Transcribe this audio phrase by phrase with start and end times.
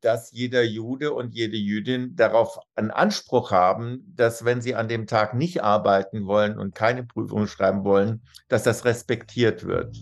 [0.00, 5.06] dass jeder Jude und jede Jüdin darauf einen Anspruch haben, dass wenn sie an dem
[5.06, 9.96] Tag nicht arbeiten wollen und keine Prüfungen schreiben wollen, dass das respektiert wird.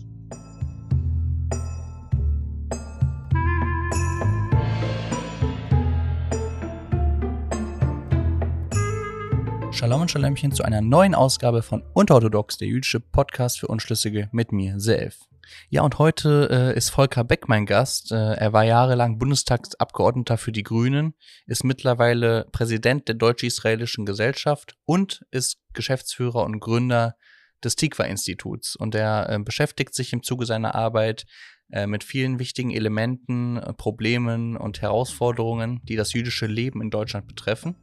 [9.71, 14.51] Shalom und Shalemchen zu einer neuen Ausgabe von Unterorthodox, der jüdische Podcast für Unschlüssige mit
[14.51, 15.28] mir, Self.
[15.69, 18.11] Ja, und heute äh, ist Volker Beck mein Gast.
[18.11, 21.13] Äh, er war jahrelang Bundestagsabgeordneter für die Grünen,
[21.45, 27.15] ist mittlerweile Präsident der Deutsch-Israelischen Gesellschaft und ist Geschäftsführer und Gründer
[27.63, 28.75] des Tikva-Instituts.
[28.75, 31.25] Und er äh, beschäftigt sich im Zuge seiner Arbeit
[31.71, 37.27] äh, mit vielen wichtigen Elementen, äh, Problemen und Herausforderungen, die das jüdische Leben in Deutschland
[37.27, 37.75] betreffen.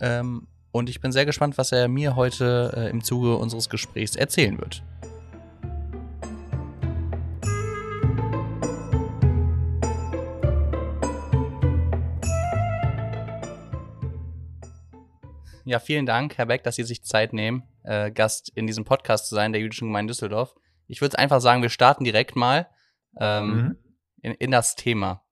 [0.00, 4.14] Ähm, und ich bin sehr gespannt, was er mir heute äh, im Zuge unseres Gesprächs
[4.14, 4.82] erzählen wird.
[15.68, 19.28] Ja, vielen Dank, Herr Beck, dass Sie sich Zeit nehmen, äh, Gast in diesem Podcast
[19.28, 20.54] zu sein, der Jüdischen Gemeinde Düsseldorf.
[20.86, 22.70] Ich würde einfach sagen, wir starten direkt mal
[23.20, 23.76] ähm, mhm.
[24.22, 25.26] in, in das Thema.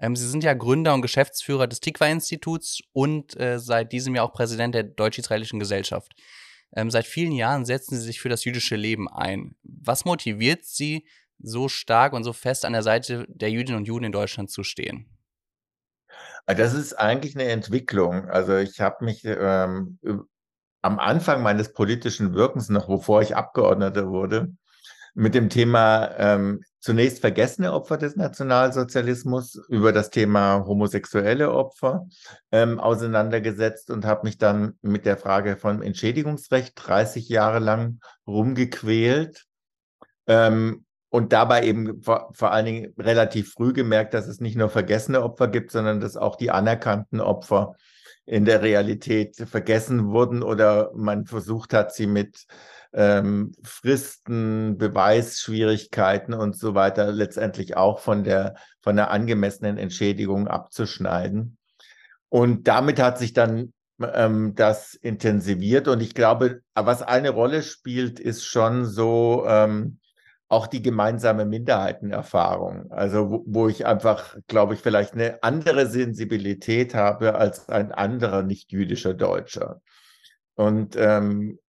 [0.00, 4.32] Ähm, Sie sind ja Gründer und Geschäftsführer des Tikva-Instituts und äh, seit diesem Jahr auch
[4.32, 6.12] Präsident der Deutsch-Israelischen Gesellschaft.
[6.74, 9.54] Ähm, seit vielen Jahren setzen Sie sich für das jüdische Leben ein.
[9.62, 11.06] Was motiviert Sie,
[11.38, 14.64] so stark und so fest an der Seite der Jüdinnen und Juden in Deutschland zu
[14.64, 15.06] stehen?
[16.46, 18.28] Ah, das ist eigentlich eine Entwicklung.
[18.28, 19.98] Also ich habe mich ähm,
[20.82, 24.52] am Anfang meines politischen Wirkens, noch bevor ich Abgeordneter wurde,
[25.14, 32.06] mit dem Thema ähm, zunächst vergessene Opfer des Nationalsozialismus über das Thema homosexuelle Opfer
[32.52, 39.44] ähm, auseinandergesetzt und habe mich dann mit der Frage von Entschädigungsrecht 30 Jahre lang rumgequält.
[40.26, 44.70] Ähm, und dabei eben vor, vor allen Dingen relativ früh gemerkt, dass es nicht nur
[44.70, 47.74] vergessene Opfer gibt, sondern dass auch die anerkannten Opfer
[48.26, 52.46] in der Realität vergessen wurden oder man versucht hat, sie mit
[52.92, 61.58] ähm, Fristen, Beweisschwierigkeiten und so weiter letztendlich auch von der, von der angemessenen Entschädigung abzuschneiden.
[62.28, 65.88] Und damit hat sich dann ähm, das intensiviert.
[65.88, 69.99] Und ich glaube, was eine Rolle spielt, ist schon so ähm,
[70.50, 72.90] auch die gemeinsame Minderheitenerfahrung.
[72.90, 78.42] Also wo, wo ich einfach, glaube ich, vielleicht eine andere Sensibilität habe als ein anderer
[78.42, 79.80] nicht-jüdischer Deutscher.
[80.56, 81.60] Und ähm,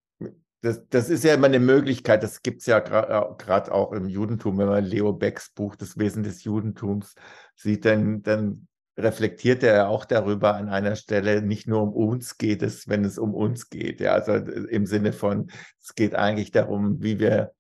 [0.61, 4.57] das, das ist ja immer eine Möglichkeit, das gibt es ja gerade auch im Judentum,
[4.57, 7.13] wenn man Leo Becks Buch Das Wesen des Judentums
[7.55, 8.67] sieht, dann, dann
[8.97, 13.19] reflektiert er auch darüber an einer Stelle, nicht nur um uns geht es, wenn es
[13.19, 13.99] um uns geht.
[14.01, 17.51] Ja, also im Sinne von, es geht eigentlich darum, wie wir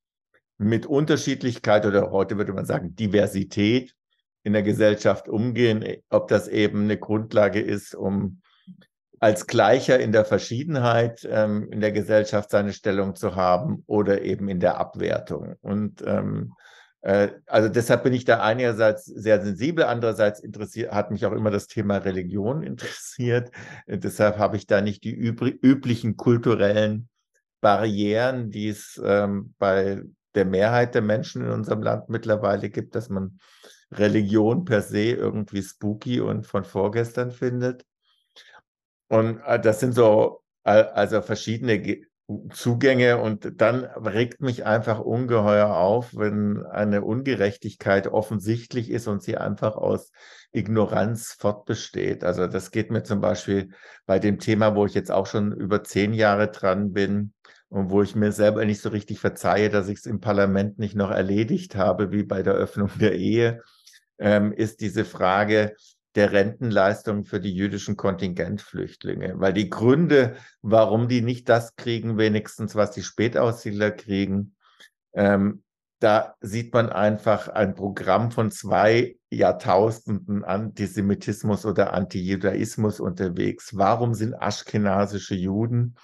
[0.61, 3.95] mit Unterschiedlichkeit oder heute würde man sagen Diversität
[4.43, 8.41] in der Gesellschaft umgehen, ob das eben eine Grundlage ist, um
[9.19, 14.49] als Gleicher in der Verschiedenheit ähm, in der Gesellschaft seine Stellung zu haben oder eben
[14.49, 15.55] in der Abwertung.
[15.61, 16.53] Und ähm,
[17.01, 21.51] äh, also deshalb bin ich da einerseits sehr sensibel, andererseits interessiert, hat mich auch immer
[21.51, 23.51] das Thema Religion interessiert.
[23.85, 27.07] Äh, deshalb habe ich da nicht die üblichen kulturellen
[27.61, 30.01] Barrieren, die es ähm, bei
[30.35, 33.39] der Mehrheit der Menschen in unserem Land mittlerweile gibt, dass man
[33.91, 37.85] Religion per se irgendwie spooky und von vorgestern findet.
[39.07, 42.05] Und äh, das sind so also verschiedene
[42.51, 49.37] Zugänge und dann regt mich einfach ungeheuer auf, wenn eine Ungerechtigkeit offensichtlich ist und sie
[49.37, 50.11] einfach aus
[50.53, 52.23] Ignoranz fortbesteht.
[52.23, 53.71] Also das geht mir zum Beispiel
[54.05, 57.33] bei dem Thema, wo ich jetzt auch schon über zehn Jahre dran bin
[57.71, 60.93] und wo ich mir selber nicht so richtig verzeihe, dass ich es im Parlament nicht
[60.93, 63.61] noch erledigt habe, wie bei der Öffnung der Ehe,
[64.19, 65.75] ähm, ist diese Frage,
[66.15, 69.35] der Rentenleistung für die jüdischen Kontingentflüchtlinge.
[69.37, 74.55] Weil die Gründe, warum die nicht das kriegen, wenigstens was die Spätaussiedler kriegen,
[75.13, 75.63] ähm,
[75.99, 83.77] da sieht man einfach ein Programm von zwei Jahrtausenden Antisemitismus oder Antijudaismus unterwegs.
[83.77, 85.95] Warum sind aschkenasische Juden,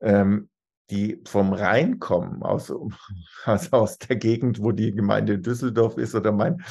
[0.00, 0.48] ähm,
[0.90, 2.72] die vom Rhein kommen, aus,
[3.44, 6.62] also aus der Gegend, wo die Gemeinde Düsseldorf ist oder mein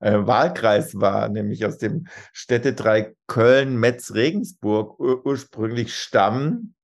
[0.00, 6.74] äh, Wahlkreis war, nämlich aus dem Städtedreieck Köln, Metz, Regensburg ur ursprünglich stammen,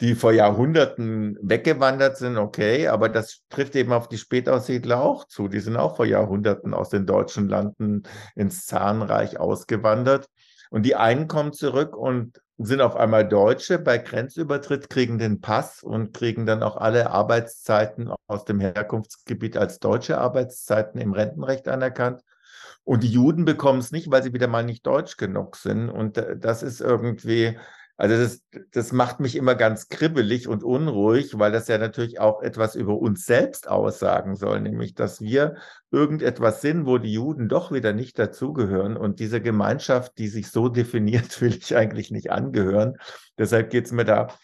[0.00, 5.46] die vor Jahrhunderten weggewandert sind, okay, aber das trifft eben auf die Spätaussiedler auch zu.
[5.46, 8.02] Die sind auch vor Jahrhunderten aus den deutschen Landen
[8.34, 10.26] ins Zahnreich ausgewandert.
[10.70, 15.82] Und die einen kommen zurück und sind auf einmal Deutsche bei Grenzübertritt, kriegen den Pass
[15.82, 22.22] und kriegen dann auch alle Arbeitszeiten aus dem Herkunftsgebiet als deutsche Arbeitszeiten im Rentenrecht anerkannt.
[22.84, 25.88] Und die Juden bekommen es nicht, weil sie wieder mal nicht deutsch genug sind.
[25.88, 27.56] Und das ist irgendwie,
[28.02, 32.42] also das, das macht mich immer ganz kribbelig und unruhig, weil das ja natürlich auch
[32.42, 35.54] etwas über uns selbst aussagen soll, nämlich dass wir
[35.92, 38.96] irgendetwas sind, wo die Juden doch wieder nicht dazugehören.
[38.96, 42.96] Und diese Gemeinschaft, die sich so definiert, will ich eigentlich nicht angehören.
[43.38, 44.34] Deshalb geht es mir da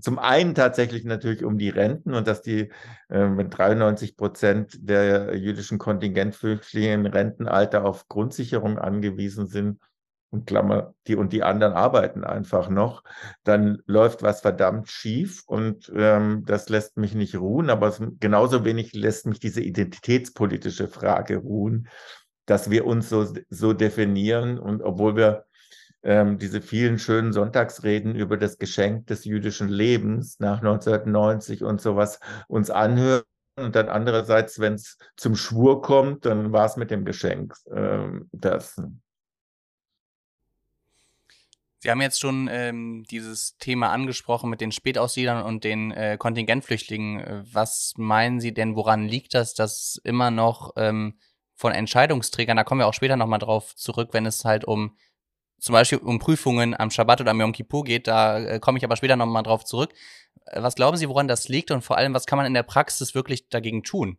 [0.00, 2.72] zum einen tatsächlich natürlich um die Renten und dass die
[3.10, 9.78] äh, mit 93 Prozent der jüdischen Kontingentflüchtlinge im Rentenalter auf Grundsicherung angewiesen sind
[10.34, 13.02] und Klammer, die und die anderen arbeiten einfach noch,
[13.44, 18.64] dann läuft was verdammt schief und ähm, das lässt mich nicht ruhen, aber es, genauso
[18.64, 21.88] wenig lässt mich diese identitätspolitische Frage ruhen,
[22.46, 25.44] dass wir uns so, so definieren und obwohl wir
[26.02, 32.20] ähm, diese vielen schönen Sonntagsreden über das Geschenk des jüdischen Lebens nach 1990 und sowas
[32.46, 33.22] uns anhören.
[33.56, 38.28] Und dann andererseits, wenn es zum Schwur kommt, dann war es mit dem Geschenk ähm,
[38.32, 38.76] das.
[41.84, 47.46] Sie haben jetzt schon ähm, dieses Thema angesprochen mit den Spätaussiedlern und den äh, Kontingentflüchtlingen.
[47.52, 51.18] Was meinen Sie denn, woran liegt das, dass immer noch ähm,
[51.54, 54.96] von Entscheidungsträgern, da kommen wir auch später nochmal drauf zurück, wenn es halt um
[55.58, 58.84] zum Beispiel um Prüfungen am Schabbat oder am Yom Kippur geht, da äh, komme ich
[58.84, 59.92] aber später nochmal drauf zurück.
[60.54, 63.14] Was glauben Sie, woran das liegt und vor allem, was kann man in der Praxis
[63.14, 64.16] wirklich dagegen tun?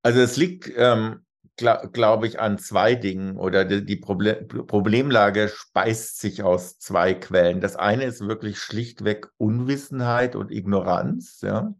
[0.00, 1.22] Also es liegt, ähm,
[1.60, 7.14] glaube glaub ich, an zwei Dingen oder die, die Proble Problemlage speist sich aus zwei
[7.14, 7.60] Quellen.
[7.60, 11.74] Das eine ist wirklich schlichtweg Unwissenheit und Ignoranz, ja.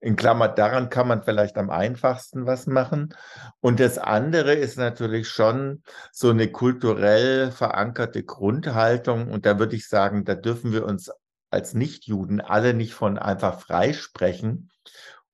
[0.00, 3.16] In Klammer, daran kann man vielleicht am einfachsten was machen.
[3.58, 5.82] Und das andere ist natürlich schon
[6.12, 9.28] so eine kulturell verankerte Grundhaltung.
[9.28, 11.10] Und da würde ich sagen, da dürfen wir uns
[11.50, 14.70] als Nichtjuden alle nicht von einfach freisprechen.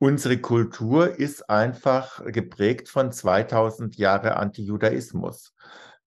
[0.04, 5.54] Unsere Kultur ist einfach geprägt von 2000 Jahre Antijudaismus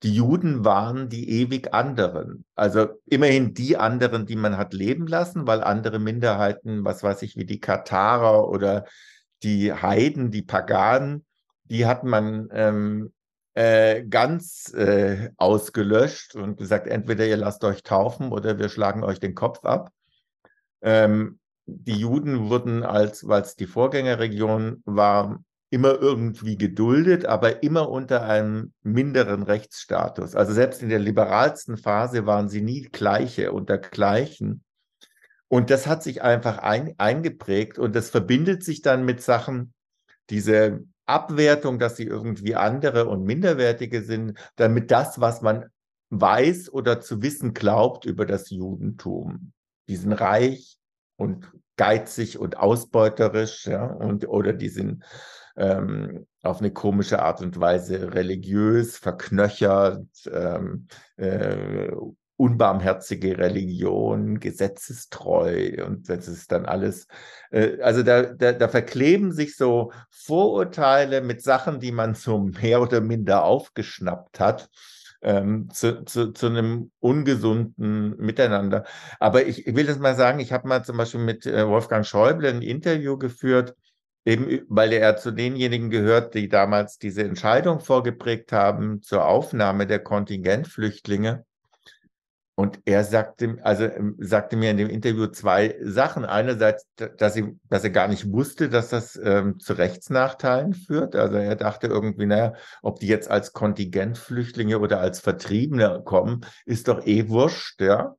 [0.03, 2.45] die Juden waren die ewig anderen.
[2.55, 7.35] Also immerhin die anderen, die man hat leben lassen, weil andere Minderheiten, was weiß ich,
[7.35, 8.85] wie die Katarer oder
[9.43, 11.25] die Heiden, die Paganen,
[11.63, 13.13] die hat man ähm,
[13.55, 19.19] äh, ganz äh, ausgelöscht und gesagt, entweder ihr lasst euch taufen oder wir schlagen euch
[19.19, 19.89] den Kopf ab.
[20.81, 27.89] Ähm, die Juden wurden als, weil es die Vorgängerregion war, immer irgendwie geduldet, aber immer
[27.89, 30.33] unter einem minderen Rechtsstatus.
[30.33, 34.63] Also selbst in der liberalsten Phase waren sie nie gleiche unter Gleichen.
[35.49, 39.73] Und das hat sich einfach ein, eingeprägt und das verbindet sich dann mit Sachen,
[40.29, 45.65] diese Abwertung, dass sie irgendwie andere und minderwertige sind, damit das, was man
[46.09, 49.51] weiß oder zu wissen glaubt über das Judentum,
[49.89, 50.77] die sind reich
[51.17, 55.03] und geizig und ausbeuterisch, ja, und oder die sind
[55.57, 60.87] ähm, auf eine komische Art und Weise religiös, verknöchert, ähm,
[61.17, 61.91] äh,
[62.37, 67.07] unbarmherzige Religion, gesetzestreu und das ist dann alles,
[67.49, 72.81] äh, also da, da, da verkleben sich so Vorurteile mit Sachen, die man so mehr
[72.81, 74.69] oder minder aufgeschnappt hat.
[75.21, 78.85] Ähm, zu, zu, zu einem ungesunden Miteinander.
[79.19, 82.05] Aber ich, ich will das mal sagen, ich habe mal zum Beispiel mit äh, Wolfgang
[82.05, 83.75] Schäuble ein Interview geführt,
[84.27, 89.99] Eben weil er zu denjenigen gehört, die damals diese Entscheidung vorgeprägt haben zur Aufnahme der
[89.99, 91.45] Kontingentflüchtlinge.
[92.59, 96.25] Und er sagte, also ähm, sagte mir in dem Interview zwei Sachen.
[96.25, 101.15] Einerseits, dass, er, dass er gar nicht wusste, dass das ähm, zu Rechtsnachteilen führt.
[101.15, 106.87] Also er dachte irgendwie, naja, ob die jetzt als Kontingentflüchtlinge oder als Vertriebene kommen, ist
[106.87, 108.15] doch eh wurscht, ja.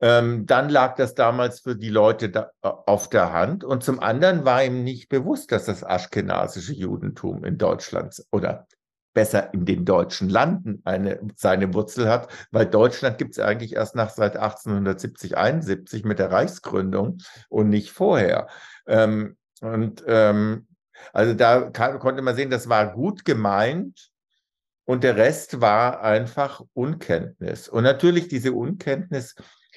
[0.00, 3.64] Ähm, dann lag das damals für die Leute da, äh, auf der Hand.
[3.64, 8.66] Und zum anderen war ihm nicht bewusst, dass das aschkenasische Judentum in Deutschland oder
[9.14, 13.96] besser in den deutschen Landen eine, seine Wurzel hat, weil Deutschland gibt es eigentlich erst
[13.96, 18.48] nach seit 1870, 71 mit der Reichsgründung und nicht vorher.
[18.86, 20.66] Ähm, und ähm,
[21.12, 24.10] also da kann, konnte man sehen, das war gut gemeint,
[24.88, 27.68] und der Rest war einfach Unkenntnis.
[27.68, 29.34] Und natürlich diese Unkenntnis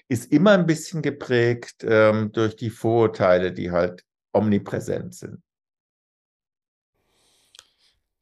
[0.07, 5.41] ist immer ein bisschen geprägt ähm, durch die Vorurteile, die halt omnipräsent sind.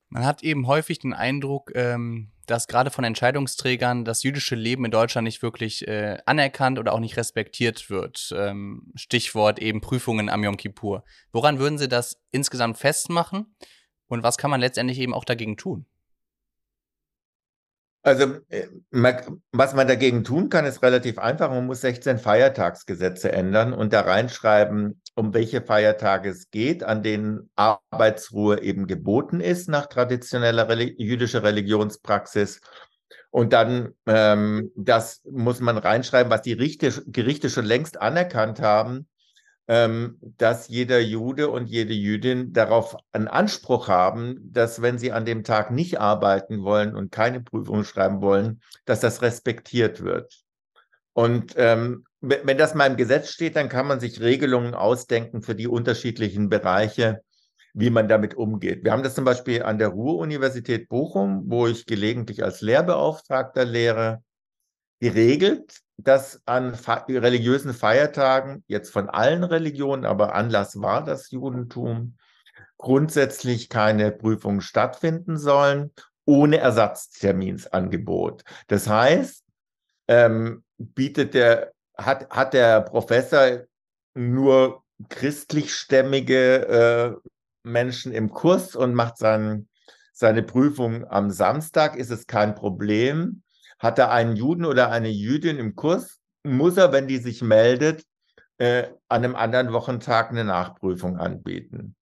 [0.10, 4.92] Man hat eben häufig den Eindruck, ähm, dass gerade von Entscheidungsträgern das jüdische Leben in
[4.92, 8.34] Deutschland nicht wirklich äh, anerkannt oder auch nicht respektiert wird.
[8.36, 11.04] Ähm, Stichwort eben Prüfungen am Yom Kippur.
[11.32, 13.56] Woran würden Sie das insgesamt festmachen
[14.08, 15.86] und was kann man letztendlich eben auch dagegen tun?
[18.01, 18.68] Also, äh,
[19.51, 21.50] was man dagegen tun kann, ist relativ einfach.
[21.50, 27.50] Man muss 16 Feiertagsgesetze ändern und da reinschreiben, um welche Feiertage es geht, an denen
[27.58, 32.62] Arbeitsruhe eben geboten ist nach traditioneller Reli jüdischer Religionspraxis.
[33.30, 39.10] Und dann, ähm, das muss man reinschreiben, was die Richte, Gerichte schon längst anerkannt haben,
[39.68, 45.26] ähm, dass jeder Jude und jede Jüdin darauf einen Anspruch haben, dass wenn sie an
[45.26, 50.34] dem Tag nicht arbeiten wollen und keine Prüfungen schreiben wollen, dass das respektiert wird.
[51.12, 55.56] Und ähm, wenn das mal im Gesetz steht, dann kann man sich Regelungen ausdenken für
[55.56, 57.22] die unterschiedlichen Bereiche,
[57.74, 58.84] wie man damit umgeht.
[58.84, 64.24] Wir haben das zum Beispiel an der Ruhr-Universität Bochum, wo ich gelegentlich als Lehrbeauftragter lehre,
[65.00, 72.18] geregelt, dass an religiösen Feiertagen, jetzt von allen Religionen, aber Anlass war das Judentum,
[72.78, 75.92] grundsätzlich keine Prüfungen stattfinden sollen,
[76.26, 78.44] ohne Ersatzterminsangebot.
[78.68, 79.44] Das heißt,
[80.08, 81.74] ähm, bietet der,
[82.06, 83.62] hat, hat der Professor
[84.13, 87.29] nur christlichstämmige äh,
[87.63, 89.68] Menschen im Kurs und macht sein,
[90.12, 93.44] seine Prüfung am Samstag, ist es kein Problem.
[93.77, 98.03] Hat er einen Juden oder eine Jüdin im Kurs, muss er, wenn die sich meldet,
[98.58, 101.96] äh, an einem anderen Wochentag eine Nachprüfung anbieten.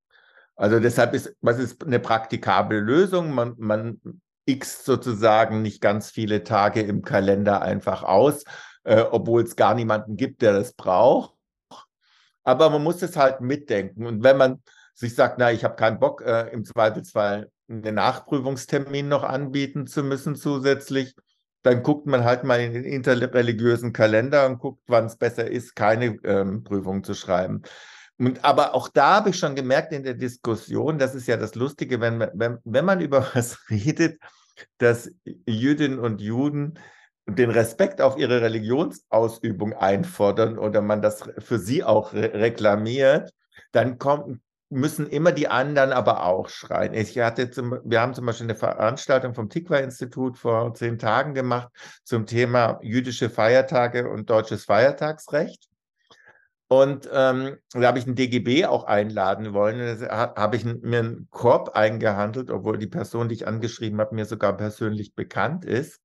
[0.56, 3.32] Also deshalb ist, was ist eine praktikable Lösung?
[3.32, 4.02] Man, man
[4.46, 8.44] x sozusagen nicht ganz viele Tage im Kalender einfach aus,
[8.88, 11.34] äh, obwohl es gar niemanden gibt, der das braucht.
[12.44, 14.06] Aber man muss es halt mitdenken.
[14.06, 14.64] Und wenn man
[14.94, 20.04] sich sagt, na, ich habe keinen Bock, äh, im Zweifelsfall einen Nachprüfungstermin noch anbieten zu
[20.04, 21.16] müssen zusätzlich,
[21.64, 25.76] dann guckt man halt mal in den interreligiösen Kalender und guckt, wann es besser ist,
[25.76, 27.64] keine ähm, Prüfung zu schreiben.
[28.18, 31.56] Und, aber auch da habe ich schon gemerkt in der Diskussion, das ist ja das
[31.56, 34.22] Lustige, wenn, wenn, wenn man über was redet,
[34.78, 35.12] dass
[35.46, 36.80] Jüdinnen und Juden
[37.28, 43.34] den Respekt auf ihre Religionsausübung einfordern oder man das für sie auch re reklamiert,
[43.72, 46.94] dann kommt, müssen immer die anderen aber auch schreien.
[46.94, 51.70] Ich hatte zum, wir haben zum Beispiel eine Veranstaltung vom Tikva-Institut vor zehn Tagen gemacht
[52.04, 55.68] zum Thema jüdische Feiertage und deutsches Feiertagsrecht.
[56.70, 60.00] Und ähm, da habe ich einen DGB auch einladen wollen.
[60.02, 64.26] Da habe ich mir einen Korb eingehandelt, obwohl die Person, die ich angeschrieben habe, mir
[64.26, 66.02] sogar persönlich bekannt ist.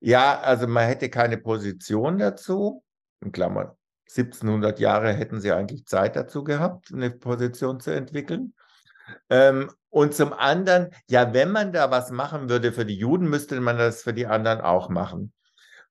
[0.00, 2.82] Ja, also man hätte keine Position dazu.
[3.20, 3.70] In Klammern,
[4.08, 8.54] 1700 Jahre hätten sie eigentlich Zeit dazu gehabt, eine Position zu entwickeln.
[9.30, 13.60] Ähm, und zum anderen, ja, wenn man da was machen würde für die Juden, müsste
[13.60, 15.32] man das für die anderen auch machen.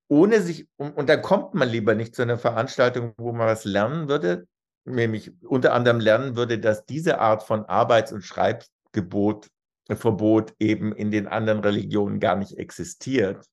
[0.08, 3.64] Ohne sich, und, und dann kommt man lieber nicht zu einer Veranstaltung, wo man was
[3.64, 4.48] lernen würde,
[4.86, 9.48] nämlich unter anderem lernen würde, dass diese Art von Arbeits- und Schreibgebot,
[9.90, 13.46] Verbot eben in den anderen Religionen gar nicht existiert.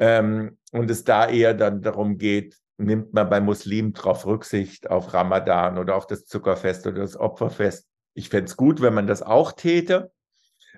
[0.00, 5.12] Ähm, und es da eher dann darum geht, nimmt man bei Muslimen drauf Rücksicht auf
[5.12, 7.86] Ramadan oder auf das Zuckerfest oder das Opferfest.
[8.14, 10.10] Ich fände es gut, wenn man das auch täte.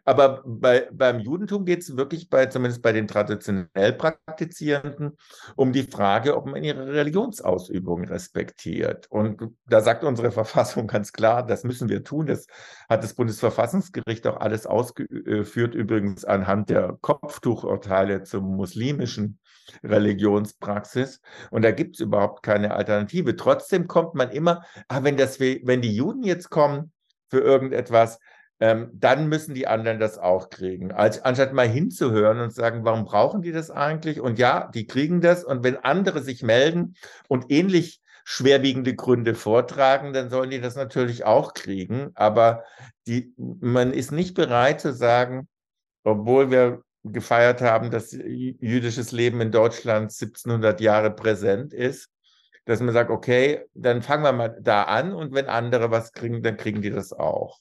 [0.04, 5.16] Aber bei, beim Judentum geht es wirklich bei, zumindest bei den traditionell Praktizierenden,
[5.54, 9.06] um die Frage, ob man ihre Religionsausübung respektiert.
[9.10, 12.26] Und da sagt unsere Verfassung ganz klar, das müssen wir tun.
[12.26, 12.46] Das
[12.88, 19.38] hat das Bundesverfassungsgericht auch alles ausgeführt, übrigens anhand der Kopftuchurteile zum muslimischen
[19.84, 21.20] Religionspraxis.
[21.50, 23.36] Und da gibt es überhaupt keine Alternative.
[23.36, 26.92] Trotzdem kommt man immer, ah, wenn, das, wenn die Juden jetzt kommen
[27.30, 28.18] für irgendetwas,
[28.62, 30.92] ähm, dann müssen die anderen das auch kriegen.
[30.92, 34.20] Als, anstatt mal hinzuhören und sagen, warum brauchen die das eigentlich?
[34.20, 35.42] Und ja, die kriegen das.
[35.42, 36.94] Und wenn andere sich melden
[37.26, 42.12] und ähnlich schwerwiegende Gründe vortragen, dann sollen die das natürlich auch kriegen.
[42.14, 42.62] Aber
[43.08, 45.48] die, man ist nicht bereit zu sagen,
[46.04, 52.10] obwohl wir gefeiert haben, dass jüdisches Leben in Deutschland 1700 Jahre präsent ist,
[52.64, 56.44] dass man sagt, okay, dann fangen wir mal da an und wenn andere was kriegen,
[56.44, 57.58] dann kriegen die das auch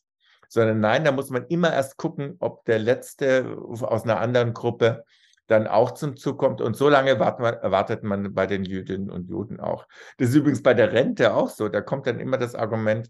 [0.51, 5.05] sondern nein, da muss man immer erst gucken, ob der Letzte aus einer anderen Gruppe
[5.47, 6.59] dann auch zum Zug kommt.
[6.59, 9.87] Und so lange erwartet man bei den Jüdinnen und Juden auch.
[10.17, 11.69] Das ist übrigens bei der Rente auch so.
[11.69, 13.09] Da kommt dann immer das Argument,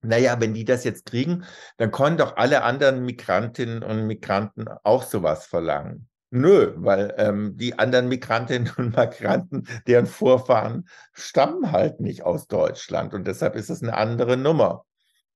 [0.00, 1.44] naja, wenn die das jetzt kriegen,
[1.76, 6.08] dann können doch alle anderen Migrantinnen und Migranten auch sowas verlangen.
[6.30, 13.12] Nö, weil ähm, die anderen Migrantinnen und Migranten, deren Vorfahren stammen halt nicht aus Deutschland
[13.12, 14.84] und deshalb ist es eine andere Nummer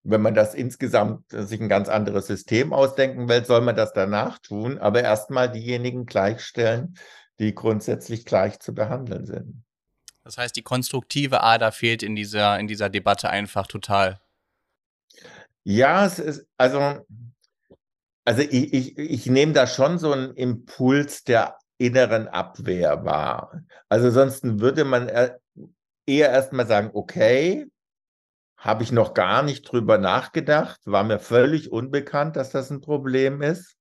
[0.05, 3.93] wenn man das insgesamt äh, sich ein ganz anderes System ausdenken will, soll man das
[3.93, 6.97] danach tun, aber erstmal diejenigen gleichstellen,
[7.39, 9.65] die grundsätzlich gleich zu behandeln sind.
[10.25, 14.21] Das heißt, die konstruktive Ader fehlt in dieser, in dieser Debatte einfach total.
[15.65, 17.07] Ja, es ist, also,
[18.25, 23.63] also ich, ich, ich nehme da schon so einen Impuls der inneren Abwehr wahr.
[23.89, 25.09] Also sonst würde man
[26.07, 27.67] eher erstmal sagen, okay,
[28.59, 33.41] habe ich noch gar nicht drüber nachgedacht, war mir völlig unbekannt, dass das ein Problem
[33.41, 33.77] ist.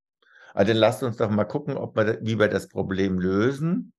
[0.53, 3.91] Also dann lasst uns doch mal gucken, ob wir, wie wir das Problem lösen.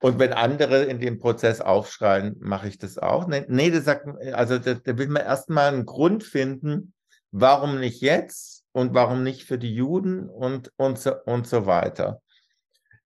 [0.00, 3.26] Und wenn andere in dem Prozess aufschreien, mache ich das auch.
[3.26, 6.92] Nee, nee das sagt, also da, da will man erstmal einen Grund finden,
[7.30, 12.20] warum nicht jetzt und warum nicht für die Juden und, und, so, und so weiter.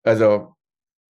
[0.04, 0.56] Also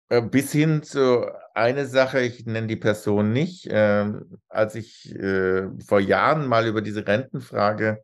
[0.09, 4.11] äh, bis hin zu eine Sache, ich nenne die Person nicht, äh,
[4.49, 8.03] als ich äh, vor Jahren mal über diese Rentenfrage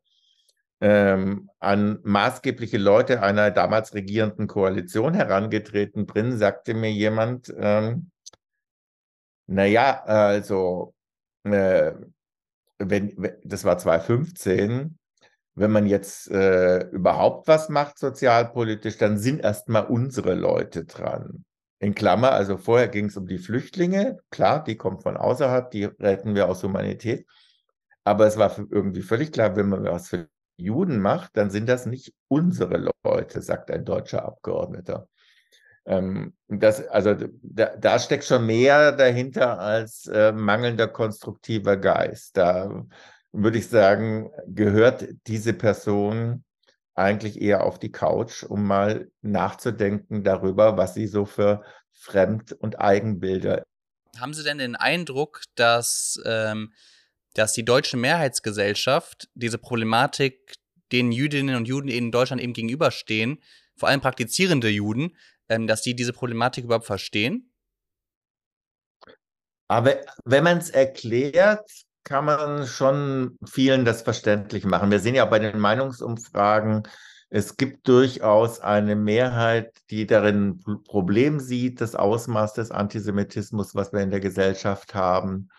[0.82, 8.12] ähm, an maßgebliche Leute einer damals regierenden Koalition herangetreten bin, sagte mir jemand, ähm,
[9.48, 10.94] naja, also,
[11.44, 11.94] äh,
[12.77, 14.98] wenn, das war 2015,
[15.56, 21.46] wenn man jetzt äh, überhaupt was macht sozialpolitisch, dann sind erstmal unsere Leute dran.
[21.80, 25.86] In Klammer, also vorher ging es um die Flüchtlinge, klar, die kommen von außerhalb, die
[25.86, 27.26] retten wir aus Humanität.
[28.04, 31.86] Aber es war irgendwie völlig klar, wenn man was für Juden macht, dann sind das
[31.86, 35.08] nicht unsere Leute, sagt ein deutscher Abgeordneter.
[35.86, 42.36] Ähm, das, also da, da, steckt schon mehr dahinter als äh, mangelnder konstruktiver Geist.
[42.36, 42.86] Da
[43.32, 46.44] würde ich sagen, gehört diese Person
[47.00, 52.79] eigentlich eher auf die Couch, um mal nachzudenken darüber, was sie so für Fremd- und
[52.79, 53.63] Eigenbilder.
[54.18, 56.74] Haben Sie denn den Eindruck, dass ähm,
[57.34, 60.56] dass die deutsche Mehrheitsgesellschaft diese Problematik
[60.91, 63.41] den Jüdinnen und Juden in Deutschland eben gegenüberstehen,
[63.75, 65.15] vor allem praktizierende Juden,
[65.48, 67.53] ähm, dass die diese Problematik überhaupt verstehen?
[69.68, 71.70] Aber wenn man es erklärt,
[72.10, 74.89] kann man schon vielen das verständlich machen.
[74.89, 76.84] Wir sehen ja bei den Meinungsumfragen,
[77.30, 84.00] es gibt durchaus eine Mehrheit, die darin Problem sieht, das Ausmaß des Antisemitismus, was wir
[84.00, 85.50] in der Gesellschaft haben.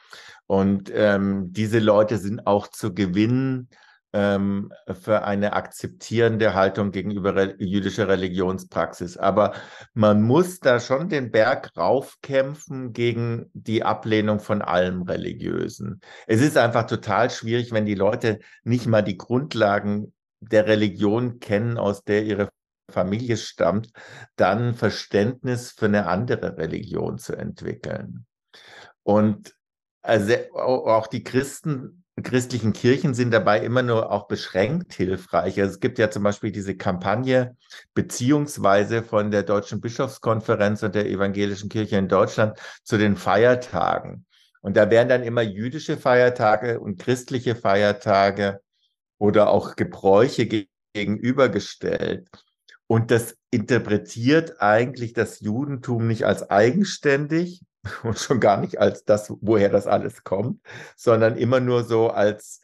[0.48, 3.68] Und ähm, diese Leute sind auch zu gewinnen
[4.12, 9.16] ähm, für eine akzeptierende Haltung gegenüber re jüdischer Religionspraxis.
[9.16, 9.52] Aber
[9.94, 16.00] man muss da schon den Berg raufkämpfen gegen die Ablehnung von allem Religiösen.
[16.26, 21.78] Es ist einfach total schwierig, wenn die Leute nicht mal die Grundlagen der Religion kennen,
[21.78, 22.48] aus der ihre
[22.90, 23.92] Familie stammt,
[24.36, 28.26] dann Verständnis für eine andere Religion zu entwickeln.
[29.02, 29.54] Und
[30.02, 35.60] also auch die Christen, christlichen Kirchen sind dabei immer nur auch beschränkt hilfreich.
[35.60, 37.56] Also es gibt ja zum Beispiel diese Kampagne
[37.94, 44.26] beziehungsweise von der Deutschen Bischofskonferenz und der Evangelischen Kirche in Deutschland zu den Feiertagen.
[44.60, 48.60] Und da werden dann immer jüdische Feiertage und christliche Feiertage
[49.18, 52.28] oder auch Gebräuche gegenübergestellt.
[52.86, 57.62] Und das interpretiert eigentlich das Judentum nicht als eigenständig,
[58.02, 60.60] und schon gar nicht als das, woher das alles kommt,
[60.96, 62.60] sondern immer nur so als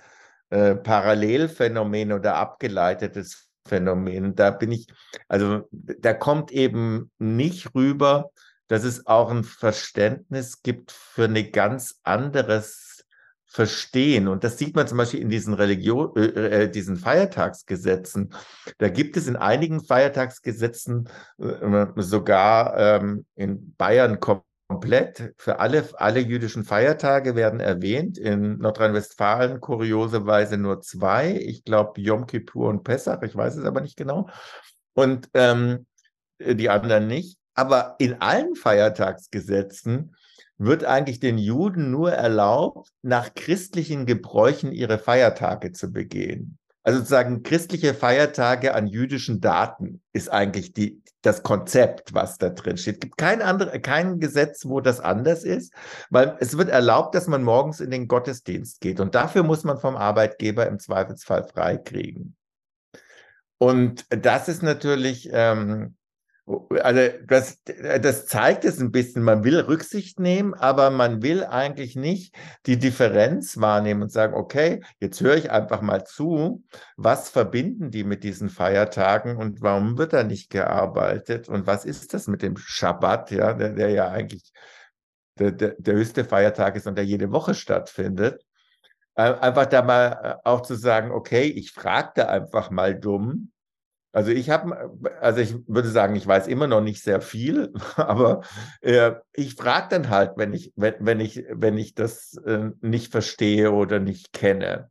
[0.50, 4.34] äh, Parallelphänomen oder abgeleitetes Phänomen.
[4.34, 4.86] Da bin ich,
[5.28, 8.30] also da kommt eben nicht rüber,
[8.68, 13.04] dass es auch ein Verständnis gibt für ein ganz anderes
[13.44, 14.28] Verstehen.
[14.28, 18.34] Und das sieht man zum Beispiel in diesen Religion, äh, äh diesen Feiertagsgesetzen.
[18.78, 25.88] Da gibt es in einigen Feiertagsgesetzen äh, sogar ähm, in Bayern kommt komplett für alle,
[25.94, 28.18] alle jüdischen Feiertage werden erwähnt.
[28.18, 31.34] In Nordrhein-Westfalen kurioserweise nur zwei.
[31.36, 34.28] Ich glaube Yom Kippur und Pessach, ich weiß es aber nicht genau.
[34.94, 35.86] Und ähm,
[36.40, 37.38] die anderen nicht.
[37.54, 40.14] Aber in allen Feiertagsgesetzen
[40.58, 46.58] wird eigentlich den Juden nur erlaubt, nach christlichen Gebräuchen ihre Feiertage zu begehen.
[46.86, 52.76] Also sozusagen christliche Feiertage an jüdischen Daten ist eigentlich die, das Konzept, was da drin
[52.76, 52.94] steht.
[52.94, 55.74] Es gibt kein, andere, kein Gesetz, wo das anders ist,
[56.10, 59.00] weil es wird erlaubt, dass man morgens in den Gottesdienst geht.
[59.00, 62.36] Und dafür muss man vom Arbeitgeber im Zweifelsfall freikriegen.
[63.58, 65.96] Und das ist natürlich ähm,
[66.46, 71.96] also das, das zeigt es ein bisschen, man will Rücksicht nehmen, aber man will eigentlich
[71.96, 76.62] nicht die Differenz wahrnehmen und sagen, okay, jetzt höre ich einfach mal zu,
[76.96, 81.48] was verbinden die mit diesen Feiertagen und warum wird da nicht gearbeitet?
[81.48, 84.52] Und was ist das mit dem Schabbat, ja, der, der ja eigentlich
[85.38, 88.44] der, der, der höchste Feiertag ist und der jede Woche stattfindet.
[89.14, 93.50] Einfach da mal äh, auch zu sagen, okay, ich frage da einfach mal dumm
[94.16, 98.40] also ich habe, also ich würde sagen, ich weiß immer noch nicht sehr viel, aber
[98.80, 103.12] äh, ich frage dann halt, wenn ich, wenn, wenn ich, wenn ich das äh, nicht
[103.12, 104.90] verstehe oder nicht kenne.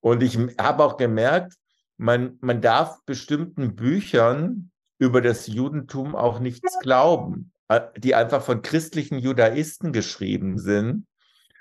[0.00, 1.52] Und ich habe auch gemerkt,
[1.98, 8.62] man, man darf bestimmten Büchern über das Judentum auch nichts glauben, äh, die einfach von
[8.62, 11.06] christlichen Judaisten geschrieben sind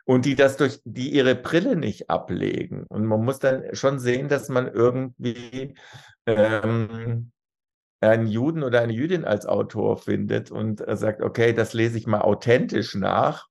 [0.05, 2.85] und die das durch, die ihre Brille nicht ablegen.
[2.87, 5.75] Und man muss dann schon sehen, dass man irgendwie
[6.27, 7.31] ähm,
[8.01, 12.21] einen Juden oder eine Jüdin als Autor findet und sagt, okay, das lese ich mal
[12.21, 13.47] authentisch nach,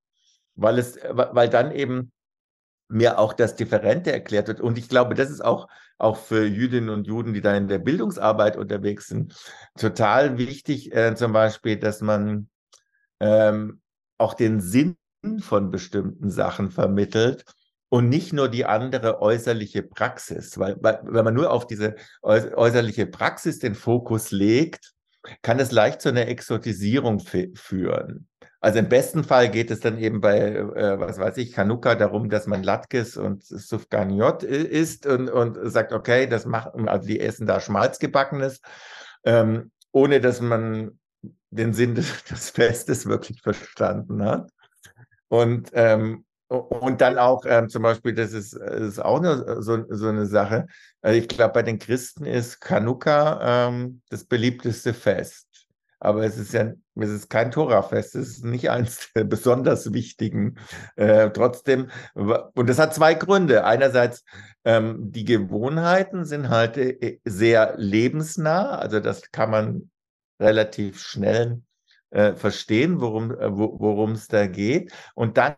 [0.54, 2.12] weil es, weil dann eben
[2.88, 4.60] mir auch das Differente erklärt wird.
[4.60, 7.78] Und ich glaube, das ist auch, auch für Jüdinnen und Juden, die da in der
[7.78, 9.34] Bildungsarbeit unterwegs sind,
[9.76, 12.48] total wichtig, äh, zum Beispiel, dass man
[13.20, 13.80] ähm,
[14.18, 14.96] auch den Sinn
[15.40, 17.44] von bestimmten Sachen vermittelt
[17.88, 20.58] und nicht nur die andere äußerliche Praxis.
[20.58, 24.92] Weil, weil wenn man nur auf diese äußerliche Praxis den Fokus legt,
[25.42, 27.20] kann es leicht zu einer Exotisierung
[27.54, 28.28] führen.
[28.60, 32.30] Also im besten Fall geht es dann eben bei, äh, was weiß ich, Kanuka darum,
[32.30, 37.46] dass man Latkes und Sufganiot isst und, und sagt, okay, das machen, also die essen
[37.46, 38.62] da Schmalzgebackenes,
[39.24, 40.98] ähm, ohne dass man
[41.50, 44.50] den Sinn des, des Festes wirklich verstanden hat.
[45.28, 50.08] Und, ähm, und dann auch ähm, zum Beispiel, das ist, ist auch eine, so, so
[50.08, 50.66] eine Sache.
[51.02, 55.48] Also ich glaube, bei den Christen ist Chanukka ähm, das beliebteste Fest.
[55.98, 60.56] Aber es ist ja es ist kein Torafest, es ist nicht eins der besonders wichtigen.
[60.96, 63.64] Äh, trotzdem, und das hat zwei Gründe.
[63.64, 64.24] Einerseits,
[64.64, 69.90] ähm, die Gewohnheiten sind halt äh, sehr lebensnah, also das kann man
[70.40, 71.62] relativ schnell
[72.14, 74.92] äh, verstehen, worum äh, worum es da geht.
[75.14, 75.56] Und dann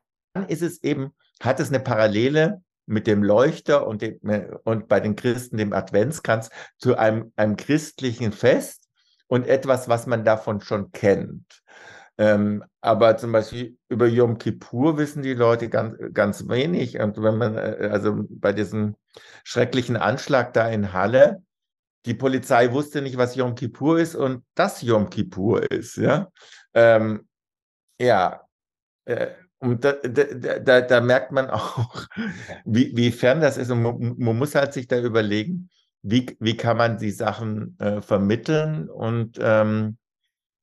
[0.48, 4.18] ist es eben, hat es eine Parallele mit dem Leuchter und, dem,
[4.64, 8.88] und bei den Christen dem Adventskranz zu einem, einem christlichen Fest
[9.26, 11.62] und etwas, was man davon schon kennt.
[12.18, 16.98] Ähm, aber zum Beispiel über Yom Kippur wissen die Leute ganz, ganz wenig.
[16.98, 18.96] Und wenn man, äh, also bei diesem
[19.44, 21.42] schrecklichen Anschlag da in Halle,
[22.06, 26.28] die Polizei wusste nicht, was Yom Kippur ist und das Yom Kippur ist, ja.
[26.74, 27.28] Ähm,
[28.00, 28.42] ja,
[29.06, 32.06] äh, und da, da, da, da, merkt man auch,
[32.64, 33.70] wie, wie fern das ist.
[33.70, 35.70] Und man, man, muss halt sich da überlegen,
[36.02, 38.88] wie, wie kann man die Sachen äh, vermitteln.
[38.88, 39.96] Und ähm,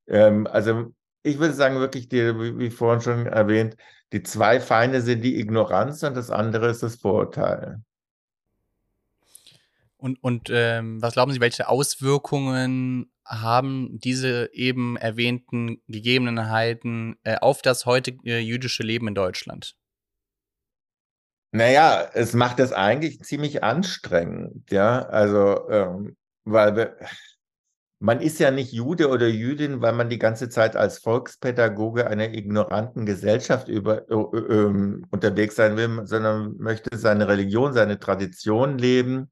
[0.08, 3.78] ähm, also ich würde sagen, wirklich, die, wie, wie vorhin schon erwähnt,
[4.12, 7.82] die zwei Feinde sind die Ignoranz und das andere ist das Vorurteil.
[10.04, 17.62] Und, und ähm, was glauben Sie, welche Auswirkungen haben diese eben erwähnten Gegebenheiten äh, auf
[17.62, 19.78] das heutige jüdische Leben in Deutschland?
[21.54, 25.04] Naja, es macht das eigentlich ziemlich anstrengend, ja.
[25.04, 26.98] Also, ähm, weil wir,
[28.00, 32.34] man ist ja nicht Jude oder Jüdin, weil man die ganze Zeit als Volkspädagoge einer
[32.34, 39.30] ignoranten Gesellschaft über, äh, äh, unterwegs sein will, sondern möchte seine Religion, seine Tradition leben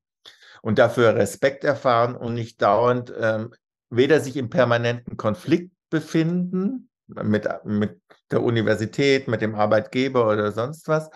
[0.61, 3.53] und dafür Respekt erfahren und nicht dauernd ähm,
[3.89, 7.99] weder sich im permanenten Konflikt befinden mit, mit
[8.31, 11.09] der Universität, mit dem Arbeitgeber oder sonst was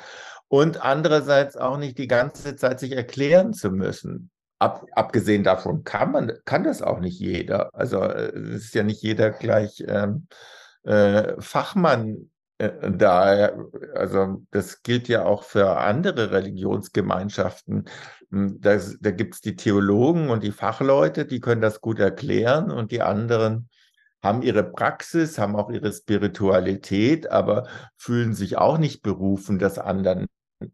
[0.48, 4.30] und andererseits auch nicht die ganze Zeit sich erklären zu müssen.
[4.60, 7.74] Ab, abgesehen davon kann man kann das auch nicht jeder.
[7.74, 10.28] Also äh, es ist ja nicht jeder gleich ähm,
[10.84, 13.52] äh, Fachmann äh, da,
[13.96, 17.86] also das gilt ja auch für andere Religionsgemeinschaften.
[18.36, 22.70] Hm, das, da gibt es die Theologen und die Fachleute, die können das gut erklären
[22.70, 23.70] und die anderen
[24.22, 30.28] haben ihre Praxis, haben auch ihre Spiritualität, aber fühlen sich auch nicht berufen, das anderen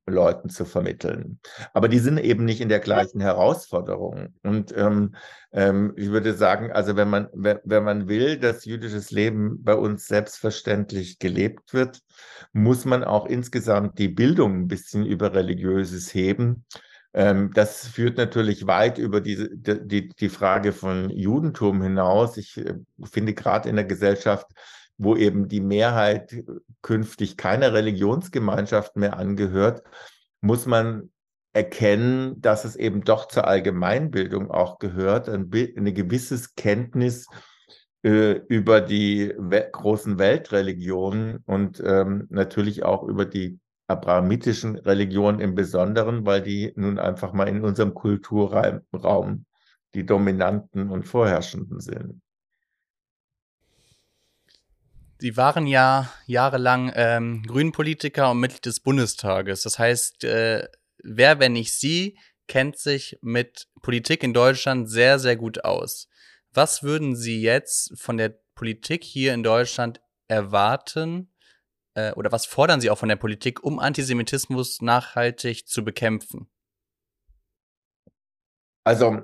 [0.08, 1.40] Leuten zu vermitteln.
[1.74, 4.34] Aber die sind eben nicht in der gleichen Herausforderung.
[4.44, 5.16] Und ähm,
[5.52, 10.08] ähm, ich würde sagen, also wenn man, wenn man will, dass jüdisches Leben bei uns
[10.08, 12.00] selbstverständlich gelebt wird,
[12.54, 16.66] muss man auch insgesamt die Bildung ein bisschen über religiöses heben.
[17.14, 22.38] Ähm, das führt natürlich weit über diese, die, die Frage von Judentum hinaus.
[22.38, 24.48] Ich äh, finde gerade in der Gesellschaft
[25.02, 26.44] wo eben die Mehrheit
[26.84, 29.82] künftig keiner Religionsgemeinschaft mehr angehört,
[30.42, 31.10] muss man
[31.54, 37.26] erkennen, dass es eben doch zur Allgemeinbildung auch gehört, ein, eine gewisse Kenntnis
[38.04, 43.60] äh, über die we großen Weltreligionen und ähm, natürlich auch über die
[43.92, 49.46] abrahamitischen Religionen im Besonderen, weil die nun einfach mal in unserem Kulturraum
[49.94, 52.22] die dominanten und vorherrschenden sind.
[55.20, 59.62] Sie waren ja jahrelang ähm, Grünpolitiker und Mitglied des Bundestages.
[59.62, 60.68] Das heißt, äh,
[61.04, 66.08] wer, wenn nicht Sie, kennt sich mit Politik in Deutschland sehr, sehr gut aus.
[66.54, 71.31] Was würden Sie jetzt von der Politik hier in Deutschland erwarten
[71.94, 76.50] äh, oder was fordern Sie auch von der Politik, um Antisemitismus nachhaltig zu bekämpfen?
[78.84, 79.22] Also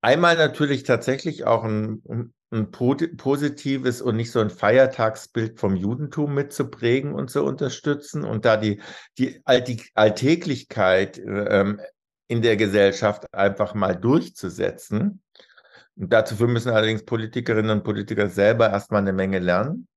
[0.00, 2.02] einmal natürlich tatsächlich auch ein,
[2.50, 8.58] ein positives und nicht so ein Feiertagsbild vom Judentum mitzuprägen und zu unterstützen und da
[8.58, 8.82] die,
[9.18, 11.80] die, Alltäglichkeit ähm,
[12.28, 15.22] in der Gesellschaft einfach mal durchzusetzen.
[15.96, 19.88] Und dazu müssen allerdings Politikerinnen und Politiker selber erstmal eine Menge lernen.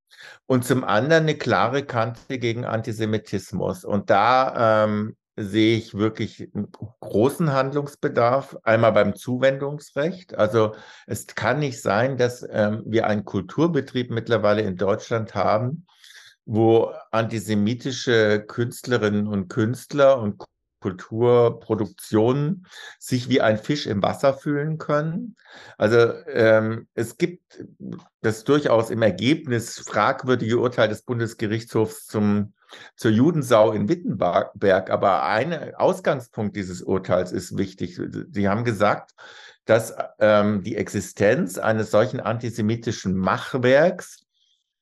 [0.45, 3.83] Und zum anderen eine klare Kante gegen Antisemitismus.
[3.83, 8.57] Und da ähm, sehe ich wirklich einen großen Handlungsbedarf.
[8.63, 10.35] Einmal beim Zuwendungsrecht.
[10.37, 10.75] Also
[11.07, 15.85] es kann nicht sein, dass ähm, wir einen Kulturbetrieb mittlerweile in Deutschland haben,
[16.45, 20.37] wo antisemitische Künstlerinnen und Künstler und
[20.85, 22.67] Kulturproduktionen
[22.99, 25.35] sich wie ein Fisch im Wasser fühlen können.
[25.79, 27.65] Also ähm, es gibt
[28.21, 32.53] das durchaus im Ergebnis fragwürdige Urteil des Bundesgerichtshofs zum
[32.95, 34.91] zur Judensau in Wittenberg.
[34.91, 37.99] Aber ein Ausgangspunkt dieses Urteils ist wichtig.
[38.29, 39.11] Sie haben gesagt,
[39.65, 44.24] dass ähm, die Existenz eines solchen antisemitischen Machwerks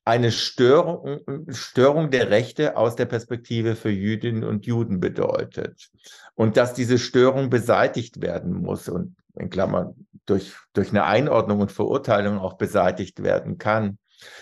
[0.05, 5.89] eine Störung, Störung der Rechte aus der Perspektive für Jüdinnen und Juden bedeutet.
[6.35, 11.71] Und dass diese Störung beseitigt werden muss und in Klammern durch, durch eine Einordnung und
[11.71, 13.97] Verurteilung auch beseitigt werden kann.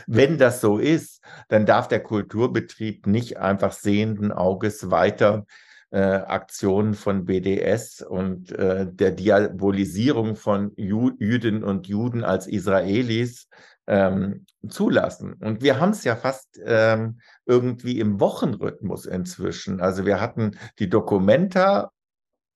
[0.08, 5.46] Wenn das so ist, dann darf der Kulturbetrieb nicht einfach sehenden Auges weiter
[5.92, 13.48] äh, Aktionen von BDS und äh, der Diabolisierung von Ju Jüdinnen und Juden als Israelis
[13.88, 15.34] ähm, zulassen.
[15.34, 19.82] Und wir haben es ja fast ähm, irgendwie im Wochenrhythmus inzwischen.
[19.82, 21.92] Also wir hatten die Dokumenta,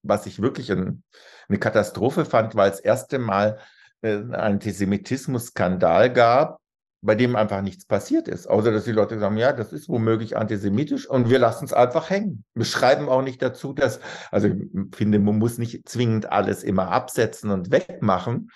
[0.03, 1.03] was ich wirklich ein,
[1.49, 3.59] eine Katastrophe fand, weil es erste Mal
[4.01, 6.59] äh, einen Antisemitismus-Skandal gab,
[7.05, 10.35] bei dem einfach nichts passiert ist, außer dass die Leute sagen, ja, das ist womöglich
[10.35, 12.43] antisemitisch und wir lassen es einfach hängen.
[12.53, 13.99] Wir schreiben auch nicht dazu, dass,
[14.31, 14.55] also ich
[14.95, 18.49] finde, man muss nicht zwingend alles immer absetzen und wegmachen,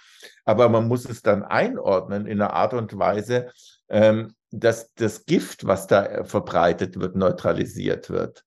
[0.46, 3.52] aber man muss es dann einordnen in einer Art und Weise,
[3.88, 8.46] ähm, dass das Gift, was da verbreitet wird, neutralisiert wird.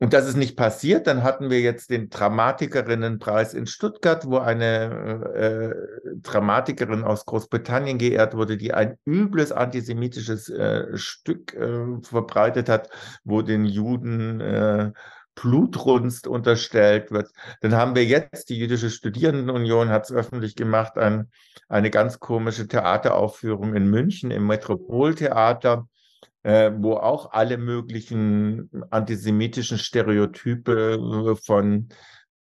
[0.00, 1.08] Und das ist nicht passiert.
[1.08, 8.34] Dann hatten wir jetzt den Dramatikerinnenpreis in Stuttgart, wo eine äh, Dramatikerin aus Großbritannien geehrt
[8.34, 12.90] wurde, die ein übles antisemitisches äh, Stück äh, verbreitet hat,
[13.24, 14.92] wo den Juden äh,
[15.34, 17.30] Blutrunst unterstellt wird.
[17.60, 21.30] Dann haben wir jetzt, die Jüdische Studierendenunion hat es öffentlich gemacht, ein,
[21.68, 25.88] eine ganz komische Theateraufführung in München im Metropoltheater
[26.48, 31.90] äh, wo auch alle möglichen antisemitischen Stereotype äh, von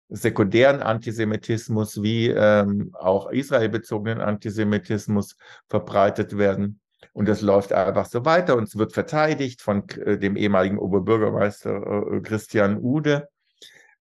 [0.09, 5.37] sekundären Antisemitismus wie ähm, auch israelbezogenen Antisemitismus
[5.69, 6.79] verbreitet werden.
[7.13, 12.13] Und das läuft einfach so weiter und es wird verteidigt von äh, dem ehemaligen Oberbürgermeister
[12.13, 13.29] äh, Christian Ude.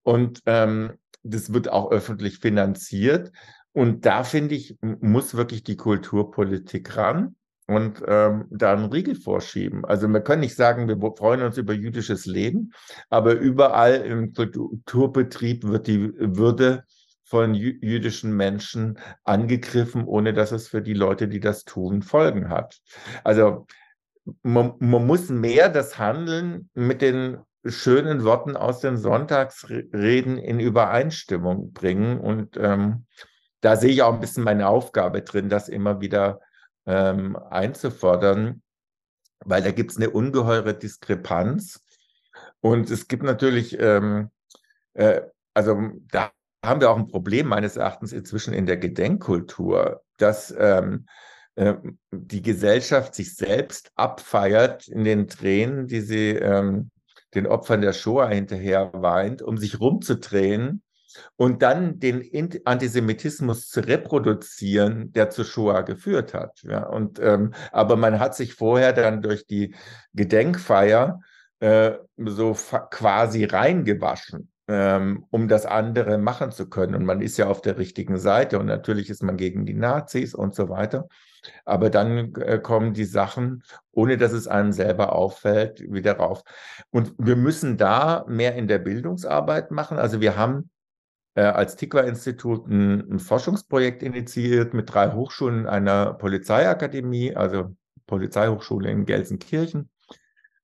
[0.03, 3.31] Und ähm, das wird auch öffentlich finanziert.
[3.73, 7.37] Und da finde ich, muss wirklich die Kulturpolitik ran
[7.75, 9.85] und ähm, da einen Riegel vorschieben.
[9.85, 12.73] Also wir können nicht sagen, wir freuen uns über jüdisches Leben,
[13.11, 16.85] aber überall im Kulturbetrieb wird die Würde
[17.25, 22.81] von jüdischen Menschen angegriffen, ohne dass es für die Leute, die das tun, Folgen hat.
[23.25, 23.67] Also
[24.43, 31.73] man, man muss mehr das Handeln mit den schönen Worten aus den Sonntagsreden in Übereinstimmung
[31.73, 32.19] bringen.
[32.21, 33.07] Und ähm,
[33.61, 36.41] da sehe ich auch ein bisschen meine Aufgabe drin, das immer wieder
[36.87, 38.63] ähm, einzufordern,
[39.45, 41.85] weil da gibt es eine ungeheure Diskrepanz.
[42.61, 44.31] Und es gibt natürlich, ähm,
[44.95, 45.23] äh,
[45.55, 45.79] also
[46.11, 46.33] da
[46.65, 51.07] haben wir auch ein Problem meines Erachtens inzwischen in der Gedenkkultur, dass ähm,
[51.57, 51.75] äh,
[52.13, 56.91] die Gesellschaft sich selbst abfeiert in den Tränen, die sie ähm,
[57.35, 60.83] den Opfern der Shoah hinterher weint, um sich rumzudrehen
[61.37, 62.29] und dann den
[62.65, 66.63] Antisemitismus zu reproduzieren, der zu Shoah geführt hat.
[66.63, 69.75] Ja, und, ähm, aber man hat sich vorher dann durch die
[70.15, 71.21] Gedenkfeier
[71.61, 72.57] äh, so
[72.91, 76.97] quasi reingewaschen, ähm, um das andere machen zu können.
[76.97, 80.35] Und man ist ja auf der richtigen Seite und natürlich ist man gegen die Nazis
[80.35, 81.07] und so weiter.
[81.65, 86.43] Aber dann äh, kommen die Sachen, ohne dass es einem selber auffällt, wieder rauf.
[86.91, 89.99] Und wir müssen da mehr in der Bildungsarbeit machen.
[89.99, 90.71] Also wir haben
[91.35, 97.75] äh, als Tikva-Institut ein, ein, Forschungsprojekt initiiert mit drei Hochschulen einer Polizeiakademie, also
[98.07, 99.89] Polizeihochschule in Gelsenkirchen,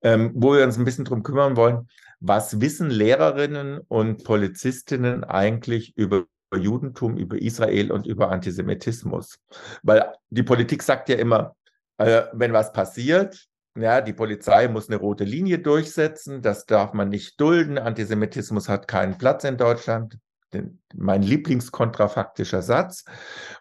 [0.02, 1.88] ähm, wo wir uns ein bisschen darum kümmern wollen,
[2.20, 9.38] was wissen Lehrerinnen und Polizistinnen eigentlich über Judentum, über Israel und über Antisemitismus.
[9.82, 11.56] Weil die Politik sagt ja immer,
[11.98, 17.10] äh, wenn was passiert, ja, die Polizei muss eine rote Linie durchsetzen, das darf man
[17.10, 20.18] nicht dulden, Antisemitismus hat keinen Platz in Deutschland
[20.52, 23.04] den, mein Lieblingskontrafaktischer Satz.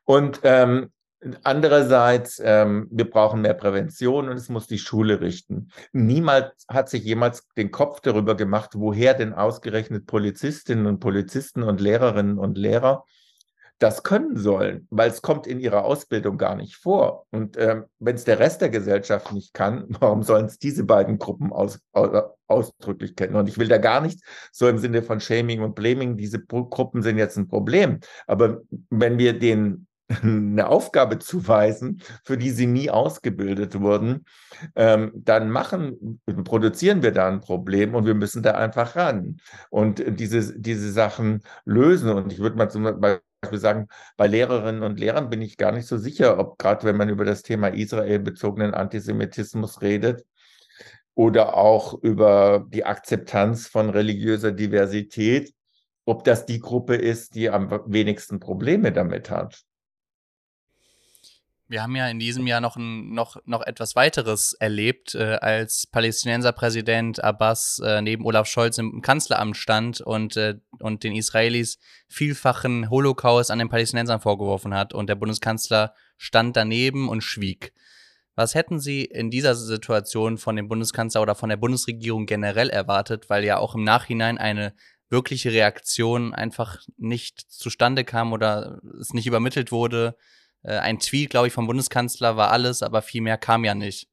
[0.05, 0.91] Und ähm,
[1.43, 5.71] Andererseits, ähm, wir brauchen mehr Prävention und es muss die Schule richten.
[5.91, 11.81] Niemals hat sich jemals den Kopf darüber gemacht, woher denn ausgerechnet Polizistinnen und Polizisten und
[11.81, 13.03] Lehrerinnen und Lehrer
[13.79, 17.25] das können sollen, weil es kommt in ihrer Ausbildung gar nicht vor.
[17.31, 21.19] Und ähm, wenn es der Rest der Gesellschaft nicht kann, warum sollen es diese beiden
[21.19, 23.35] Gruppen aus, aus, ausdrücklich kennen?
[23.35, 24.19] Und ich will da gar nicht
[24.51, 27.99] so im Sinne von Shaming und Blaming, diese Gruppen sind jetzt ein Problem.
[28.25, 29.87] Aber wenn wir den
[30.23, 34.25] eine Aufgabe zuweisen, für die sie nie ausgebildet wurden,
[34.75, 40.01] ähm, dann machen, produzieren wir da ein Problem und wir müssen da einfach ran und
[40.19, 42.09] diese, diese Sachen lösen.
[42.09, 43.19] Und ich würde mal zum Beispiel
[43.53, 47.09] sagen, bei Lehrerinnen und Lehrern bin ich gar nicht so sicher, ob gerade wenn man
[47.09, 50.25] über das Thema Israel bezogenen Antisemitismus redet,
[51.17, 55.51] oder auch über die Akzeptanz von religiöser Diversität,
[56.05, 59.63] ob das die Gruppe ist, die am wenigsten Probleme damit hat
[61.69, 65.85] wir haben ja in diesem Jahr noch, ein, noch, noch etwas weiteres erlebt, äh, als
[65.87, 71.77] Palästinenserpräsident Abbas äh, neben Olaf Scholz im Kanzleramt stand und, äh, und den Israelis
[72.07, 74.93] vielfachen Holocaust an den Palästinensern vorgeworfen hat.
[74.93, 77.73] Und der Bundeskanzler stand daneben und schwieg.
[78.35, 83.29] Was hätten Sie in dieser Situation von dem Bundeskanzler oder von der Bundesregierung generell erwartet,
[83.29, 84.73] weil ja auch im Nachhinein eine
[85.09, 90.15] wirkliche Reaktion einfach nicht zustande kam oder es nicht übermittelt wurde?
[90.63, 94.07] Äh, ein Tweet, glaube ich, vom Bundeskanzler war alles, aber viel mehr kam ja nicht.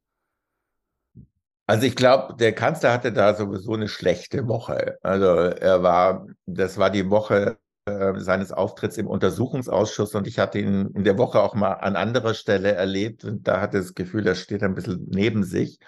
[1.66, 4.98] Also ich glaube, der Kanzler hatte da sowieso eine schlechte Woche.
[5.02, 10.58] Also er war, das war die Woche äh, seines Auftritts im Untersuchungsausschuss und ich hatte
[10.58, 14.26] ihn in der Woche auch mal an anderer Stelle erlebt und da hatte das Gefühl,
[14.26, 15.78] er steht ein bisschen neben sich.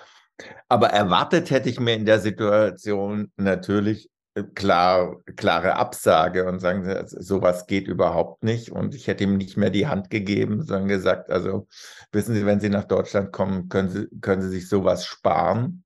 [0.69, 4.11] Aber erwartet hätte ich mir in der Situation natürlich
[4.55, 8.71] klar, klare Absage und sagen, sowas geht überhaupt nicht.
[8.71, 11.67] Und ich hätte ihm nicht mehr die Hand gegeben, sondern gesagt, also
[12.13, 15.85] wissen Sie, wenn Sie nach Deutschland kommen, können Sie, können Sie sich sowas sparen.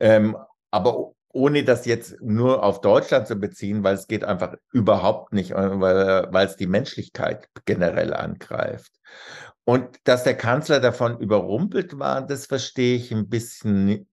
[0.00, 0.36] Ähm,
[0.70, 5.52] aber ohne das jetzt nur auf Deutschland zu beziehen, weil es geht einfach überhaupt nicht,
[5.52, 8.92] äh, weil, weil es die Menschlichkeit generell angreift.
[9.64, 14.08] Und dass der Kanzler davon überrumpelt war, das verstehe ich ein bisschen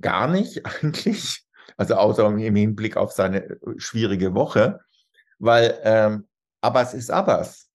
[0.00, 1.45] gar nicht eigentlich.
[1.76, 4.80] Also außer im Hinblick auf seine äh, schwierige Woche,
[5.38, 6.26] weil ähm,
[6.60, 7.68] Abbas ist Abbas.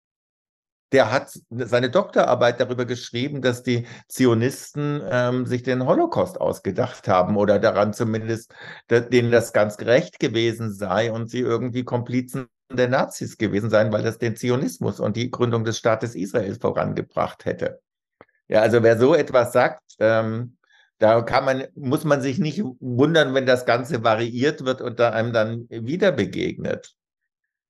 [0.91, 7.37] Der hat seine Doktorarbeit darüber geschrieben, dass die Zionisten ähm, sich den Holocaust ausgedacht haben
[7.37, 8.53] oder daran zumindest,
[8.89, 14.03] denen das ganz gerecht gewesen sei und sie irgendwie Komplizen der Nazis gewesen seien, weil
[14.03, 17.81] das den Zionismus und die Gründung des Staates Israel vorangebracht hätte.
[18.47, 20.57] Ja, also wer so etwas sagt, ähm,
[21.01, 25.09] da kann man, muss man sich nicht wundern, wenn das Ganze variiert wird und da
[25.09, 26.93] einem dann wieder begegnet.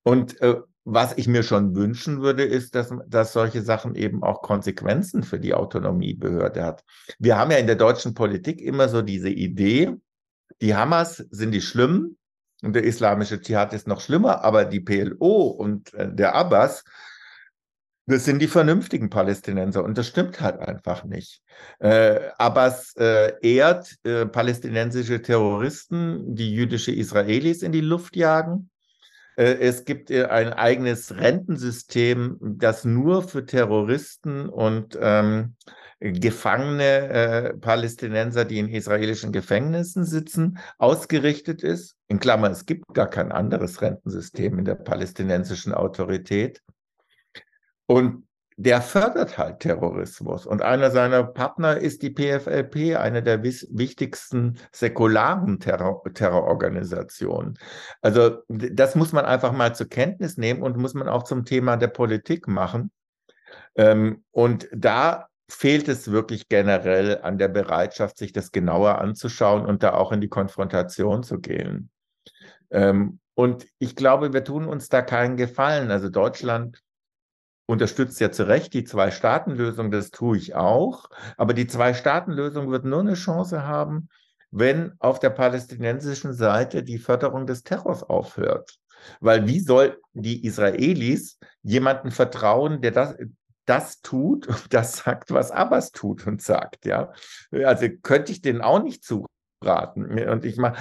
[0.04, 4.42] Und äh, was ich mir schon wünschen würde, ist, dass, dass solche Sachen eben auch
[4.42, 6.84] Konsequenzen für die Autonomiebehörde hat.
[7.20, 9.96] Wir haben ja in der deutschen Politik immer so diese Idee,
[10.62, 12.18] die Hamas sind die Schlimmen
[12.64, 16.84] und der islamische Dschihad ist noch schlimmer, aber die PLO und äh, der Abbas
[18.12, 21.42] das sind die vernünftigen Palästinenser und das stimmt halt einfach nicht.
[21.80, 28.70] Äh, Abbas äh, ehrt äh, palästinensische Terroristen, die jüdische Israelis in die Luft jagen.
[29.36, 35.56] Äh, es gibt äh, ein eigenes Rentensystem, das nur für Terroristen und ähm,
[36.00, 41.96] Gefangene äh, Palästinenser, die in israelischen Gefängnissen sitzen, ausgerichtet ist.
[42.08, 46.64] In Klammern, es gibt gar kein anderes Rentensystem in der palästinensischen Autorität.
[47.88, 50.46] Und der fördert halt Terrorismus.
[50.46, 57.58] Und einer seiner Partner ist die PFLP, eine der wichtigsten säkularen Terror Terrororganisationen.
[58.02, 61.76] Also das muss man einfach mal zur Kenntnis nehmen und muss man auch zum Thema
[61.76, 62.92] der Politik machen.
[63.76, 69.82] Ähm, und da fehlt es wirklich generell an der Bereitschaft, sich das genauer anzuschauen und
[69.82, 71.90] da auch in die Konfrontation zu gehen.
[72.70, 75.90] Ähm, und ich glaube, wir tun uns da keinen Gefallen.
[75.90, 76.84] Also Deutschland
[77.72, 81.10] unterstützt ja zu Recht die Zwei-Staaten-Lösung, das tue ich auch.
[81.38, 84.10] Aber die Zwei-Staaten-Lösung wird nur eine Chance haben,
[84.52, 88.78] wenn auf der palästinensischen Seite die Förderung des Terrors aufhört.
[89.20, 93.16] Weil wie soll die Israelis jemanden vertrauen, der das,
[93.66, 97.12] das tut und das sagt, was Abbas tut und sagt, ja?
[97.52, 100.20] Also könnte ich denen auch nicht zuraten.
[100.30, 100.76] Und ich mal,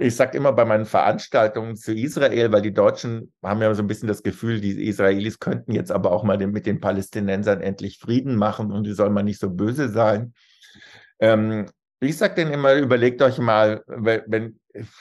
[0.00, 3.86] ich sage immer bei meinen Veranstaltungen zu Israel, weil die Deutschen haben ja so ein
[3.86, 8.36] bisschen das Gefühl, die Israelis könnten jetzt aber auch mal mit den Palästinensern endlich Frieden
[8.36, 10.34] machen und die sollen mal nicht so böse sein.
[11.20, 11.66] Ähm,
[12.00, 14.58] Ich sage denen immer, überlegt euch mal, wenn,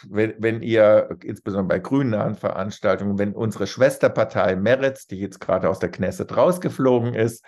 [0.08, 5.80] wenn, wenn ihr, insbesondere bei grünen Veranstaltungen, wenn unsere Schwesterpartei Meretz, die jetzt gerade aus
[5.80, 7.44] der Knesset rausgeflogen ist,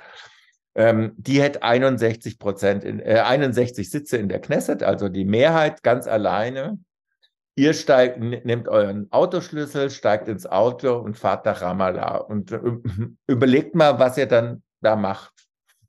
[0.76, 5.84] ähm, die hätte 61 Prozent, in, äh, 61 Sitze in der Knesset, also die Mehrheit
[5.84, 6.80] ganz alleine.
[7.56, 12.60] Ihr steigt, nehmt euren Autoschlüssel, steigt ins Auto und fahrt nach Ramallah und äh,
[13.28, 15.34] überlegt mal, was ihr dann da macht.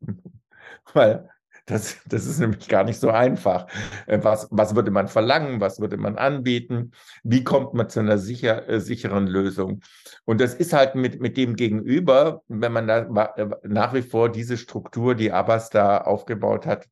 [0.92, 1.28] Weil
[1.66, 3.66] das, das ist nämlich gar nicht so einfach.
[4.06, 5.60] Äh, was, was würde man verlangen?
[5.60, 6.92] Was würde man anbieten?
[7.22, 9.80] Wie kommt man zu einer sicher, äh, sicheren Lösung?
[10.26, 12.98] Und das ist halt mit, mit dem Gegenüber, wenn man da
[13.36, 16.86] äh, nach wie vor diese Struktur, die Abbas da aufgebaut hat,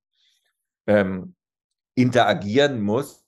[0.87, 1.35] ähm,
[1.95, 3.22] interagieren muss,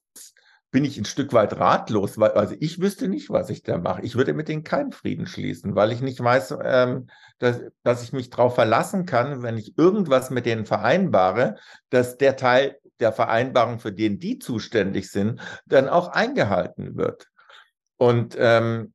[0.75, 4.03] bin ich ein Stück weit ratlos, weil also ich wüsste nicht, was ich da mache.
[4.03, 7.07] Ich würde mit denen keinen Frieden schließen, weil ich nicht weiß, ähm,
[7.39, 11.55] dass, dass ich mich darauf verlassen kann, wenn ich irgendwas mit denen vereinbare,
[11.91, 17.29] dass der Teil der Vereinbarung, für den die zuständig sind, dann auch eingehalten wird.
[17.97, 18.95] Und ähm,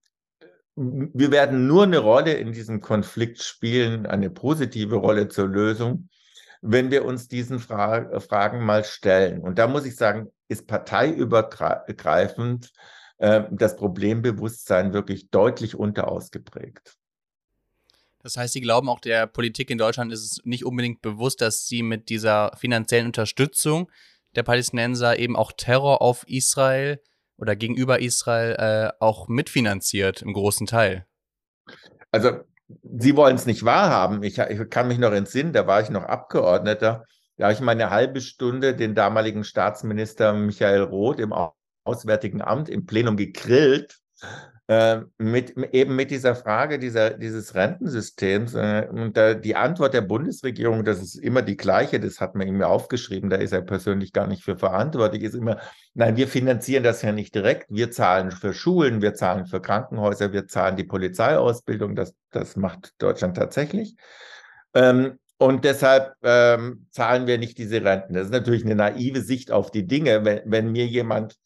[0.75, 6.09] wir werden nur eine Rolle in diesem Konflikt spielen, eine positive Rolle zur Lösung,
[6.61, 9.41] wenn wir uns diesen Fra Fragen mal stellen.
[9.41, 12.71] Und da muss ich sagen, ist parteiübergreifend
[13.17, 16.95] äh, das Problembewusstsein wirklich deutlich unterausgeprägt.
[18.21, 21.65] Das heißt, Sie glauben auch der Politik in Deutschland ist es nicht unbedingt bewusst, dass
[21.65, 23.89] sie mit dieser finanziellen Unterstützung
[24.35, 27.01] der Palästinenser eben auch Terror auf Israel
[27.37, 31.07] oder gegenüber Israel äh, auch mitfinanziert im großen Teil.
[32.11, 32.41] Also
[32.83, 34.21] Sie wollen es nicht wahrhaben.
[34.23, 37.05] Ich, ich kann mich noch entsinnen, da war ich noch Abgeordneter.
[37.37, 41.33] Da habe ich mal eine halbe Stunde den damaligen Staatsminister Michael Roth im
[41.83, 43.97] Auswärtigen Amt im Plenum gegrillt,
[44.69, 48.53] äh, mit, eben mit dieser Frage dieser, dieses Rentensystems.
[48.53, 52.47] Äh, und da, die Antwort der Bundesregierung, das ist immer die gleiche, das hat man
[52.47, 55.57] ihm aufgeschrieben, da ist er persönlich gar nicht für verantwortlich, ist immer,
[55.95, 60.33] nein, wir finanzieren das ja nicht direkt, wir zahlen für Schulen, wir zahlen für Krankenhäuser,
[60.33, 63.95] wir zahlen die Polizeiausbildung, das, das macht Deutschland tatsächlich.
[64.75, 68.13] Ähm, und deshalb ähm, zahlen wir nicht diese Renten.
[68.13, 70.25] Das ist natürlich eine naive Sicht auf die Dinge.
[70.25, 71.37] Wenn, wenn mir jemand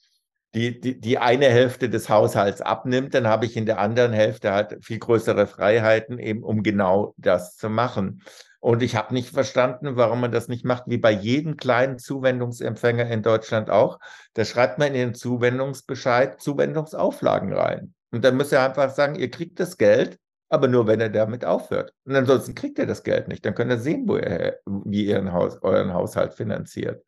[0.55, 4.51] die, die, die eine Hälfte des Haushalts abnimmt, dann habe ich in der anderen Hälfte
[4.51, 8.21] halt viel größere Freiheiten, eben um genau das zu machen.
[8.59, 13.09] Und ich habe nicht verstanden, warum man das nicht macht, wie bei jedem kleinen Zuwendungsempfänger
[13.09, 13.99] in Deutschland auch.
[14.35, 17.93] Da schreibt man in den Zuwendungsbescheid Zuwendungsauflagen rein.
[18.11, 21.43] Und dann müsst ihr einfach sagen, ihr kriegt das Geld, aber nur wenn er damit
[21.43, 21.93] aufhört.
[22.05, 23.43] Und ansonsten kriegt ihr das Geld nicht.
[23.43, 27.03] Dann könnt ihr sehen, wo ihr, wie ihr Haus, euren Haushalt finanziert.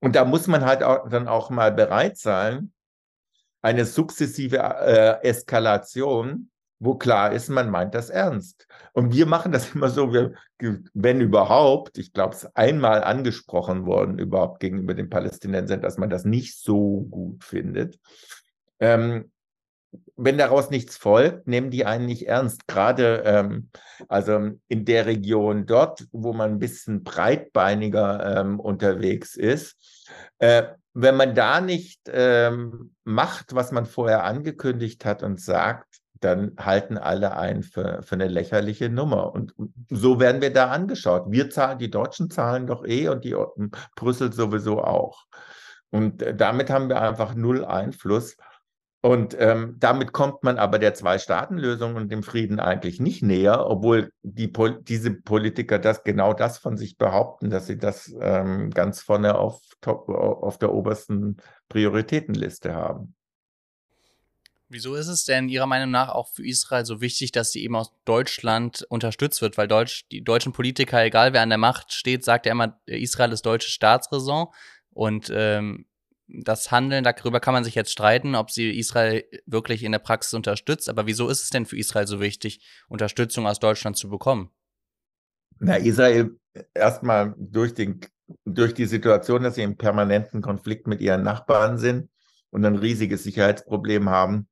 [0.00, 2.72] Und da muss man halt auch, dann auch mal bereit sein,
[3.62, 8.66] eine sukzessive äh, Eskalation, wo klar ist, man meint das ernst.
[8.92, 10.34] Und wir machen das immer so, wir,
[10.94, 16.24] wenn überhaupt, ich glaube, es einmal angesprochen worden, überhaupt gegenüber den Palästinensern, dass man das
[16.24, 17.98] nicht so gut findet.
[18.78, 19.30] Ähm,
[20.16, 22.66] wenn daraus nichts folgt, nehmen die einen nicht ernst.
[22.66, 23.68] Gerade ähm,
[24.08, 29.76] also in der Region dort, wo man ein bisschen breitbeiniger ähm, unterwegs ist,
[30.38, 30.64] äh,
[30.94, 36.96] wenn man da nicht ähm, macht, was man vorher angekündigt hat und sagt, dann halten
[36.96, 39.34] alle ein für, für eine lächerliche Nummer.
[39.34, 39.54] Und
[39.90, 41.26] so werden wir da angeschaut.
[41.28, 43.36] Wir zahlen, die Deutschen zahlen doch eh und die
[43.94, 45.26] Brüssel sowieso auch.
[45.90, 48.36] Und äh, damit haben wir einfach null Einfluss.
[49.06, 54.10] Und ähm, damit kommt man aber der Zwei-Staaten-Lösung und dem Frieden eigentlich nicht näher, obwohl
[54.24, 59.38] die, diese Politiker das genau das von sich behaupten, dass sie das ähm, ganz vorne
[59.38, 61.36] auf, top, auf der obersten
[61.68, 63.14] Prioritätenliste haben.
[64.68, 67.76] Wieso ist es denn Ihrer Meinung nach auch für Israel so wichtig, dass sie eben
[67.76, 69.56] aus Deutschland unterstützt wird?
[69.56, 73.30] Weil Deutsch, die deutschen Politiker, egal wer an der Macht steht, sagt ja immer, Israel
[73.30, 74.48] ist deutsche Staatsräson.
[74.90, 75.86] Und ähm,
[76.28, 80.34] das Handeln, darüber kann man sich jetzt streiten, ob sie Israel wirklich in der Praxis
[80.34, 80.88] unterstützt.
[80.88, 84.50] Aber wieso ist es denn für Israel so wichtig, Unterstützung aus Deutschland zu bekommen?
[85.58, 86.38] Na, Israel
[86.74, 87.74] erstmal durch,
[88.44, 92.10] durch die Situation, dass sie im permanenten Konflikt mit ihren Nachbarn sind
[92.50, 94.48] und ein riesiges Sicherheitsproblem haben,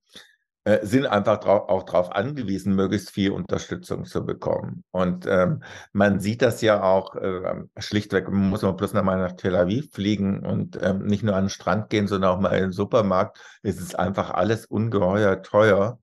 [0.64, 4.84] äh, sind einfach drauf, auch darauf angewiesen, möglichst viel Unterstützung zu bekommen.
[4.90, 5.62] Und ähm,
[5.92, 10.40] man sieht das ja auch äh, schlichtweg, muss man bloß nochmal nach Tel Aviv fliegen
[10.44, 13.38] und ähm, nicht nur an den Strand gehen, sondern auch mal in den Supermarkt.
[13.62, 15.98] Es ist einfach alles ungeheuer teuer.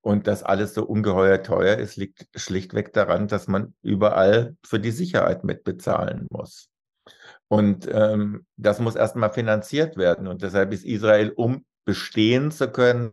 [0.00, 4.90] Und dass alles so ungeheuer teuer ist, liegt schlichtweg daran, dass man überall für die
[4.90, 6.68] Sicherheit mitbezahlen muss.
[7.46, 10.26] Und ähm, das muss erstmal finanziert werden.
[10.26, 13.12] Und deshalb ist Israel, um bestehen zu können,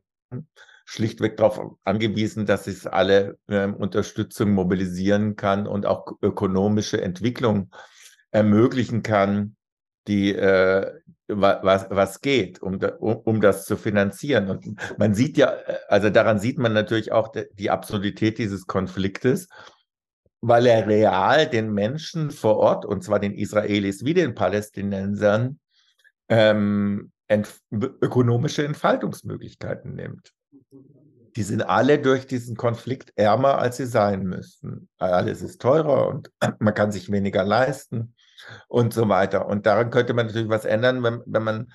[0.85, 7.71] schlichtweg darauf angewiesen, dass es alle äh, Unterstützung mobilisieren kann und auch ökonomische Entwicklung
[8.31, 9.55] ermöglichen kann,
[10.07, 10.91] die, äh,
[11.27, 14.49] was, was geht, um, um, um das zu finanzieren.
[14.49, 14.67] Und
[14.99, 15.55] man sieht ja,
[15.87, 19.49] also daran sieht man natürlich auch die Absurdität dieses Konfliktes,
[20.41, 25.59] weil er real den Menschen vor Ort, und zwar den Israelis wie den Palästinensern,
[26.29, 27.11] ähm,
[27.71, 30.31] ökonomische Entfaltungsmöglichkeiten nimmt.
[31.35, 34.89] Die sind alle durch diesen Konflikt ärmer, als sie sein müssten.
[34.97, 38.15] Alles ist teurer und man kann sich weniger leisten
[38.67, 39.47] und so weiter.
[39.47, 41.73] Und daran könnte man natürlich was ändern, wenn, wenn man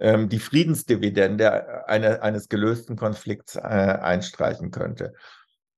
[0.00, 5.14] ähm, die Friedensdividende eine, eines gelösten Konflikts äh, einstreichen könnte.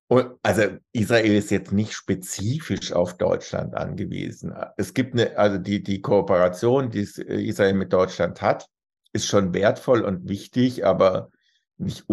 [0.08, 0.62] Und, also
[0.92, 4.52] Israel ist jetzt nicht spezifisch auf Deutschland angewiesen.
[4.76, 8.66] Es gibt eine, also die, die Kooperation, die Israel mit Deutschland hat,
[9.12, 11.30] ist schon wertvoll und wichtig, aber
[11.78, 12.08] nicht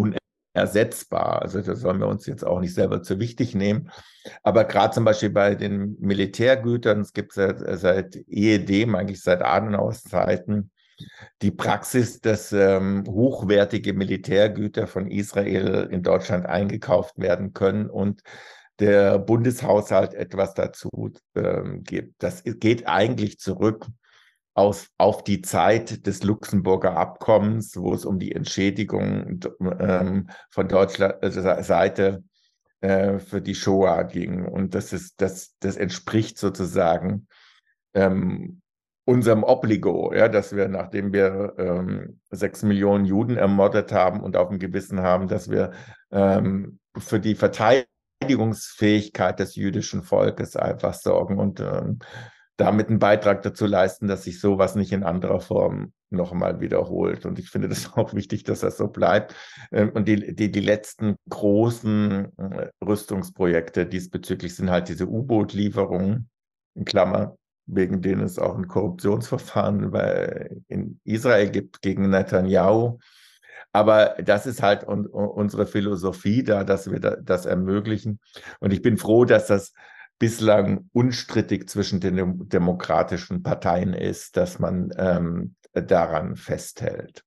[0.57, 1.41] unersetzbar.
[1.41, 3.89] Also das sollen wir uns jetzt auch nicht selber zu wichtig nehmen.
[4.43, 10.03] Aber gerade zum Beispiel bei den Militärgütern, es gibt seit, seit ehedem, eigentlich seit Adenauers
[10.03, 10.71] Zeiten,
[11.43, 18.23] die Praxis, dass ähm, hochwertige Militärgüter von Israel in Deutschland eingekauft werden können und
[18.79, 20.89] der Bundeshaushalt etwas dazu
[21.35, 22.15] ähm, gibt.
[22.23, 23.85] Das geht eigentlich zurück
[24.57, 29.39] aus, auf die Zeit des Luxemburger Abkommens, wo es um die Entschädigung
[29.79, 32.23] ähm, von Deutschland äh, Seite
[32.81, 34.45] äh, für die Shoah ging.
[34.45, 37.27] Und das ist, das, das entspricht sozusagen
[37.93, 38.61] ähm,
[39.05, 44.49] unserem Obligo, ja, dass wir, nachdem wir ähm, sechs Millionen Juden ermordet haben und auf
[44.49, 45.71] dem Gewissen haben, dass wir
[46.11, 51.99] ähm, für die Verteidigungsfähigkeit des jüdischen Volkes einfach sorgen und ähm,
[52.57, 57.25] damit einen Beitrag dazu leisten, dass sich sowas nicht in anderer Form nochmal wiederholt.
[57.25, 59.35] Und ich finde das auch wichtig, dass das so bleibt.
[59.71, 66.29] Ähm, und die, die, die letzten großen äh, Rüstungsprojekte diesbezüglich sind halt diese U-Boot-Lieferungen,
[66.75, 69.91] in Klammer, wegen denen es auch ein Korruptionsverfahren
[70.67, 72.99] in Israel gibt gegen Netanyahu.
[73.73, 78.19] Aber das ist halt unsere Philosophie da, dass wir das ermöglichen.
[78.59, 79.73] Und ich bin froh, dass das
[80.19, 87.23] bislang unstrittig zwischen den demokratischen Parteien ist, dass man ähm, daran festhält.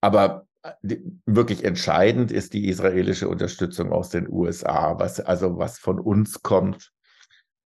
[0.00, 4.98] Aber äh, wirklich entscheidend ist die israelische Unterstützung aus den USA.
[4.98, 6.92] Was, also was von uns kommt,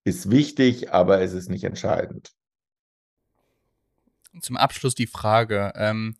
[0.04, 2.32] ist wichtig, aber es ist nicht entscheidend.
[4.40, 5.72] Zum Abschluss die Frage.
[5.76, 6.16] Ähm,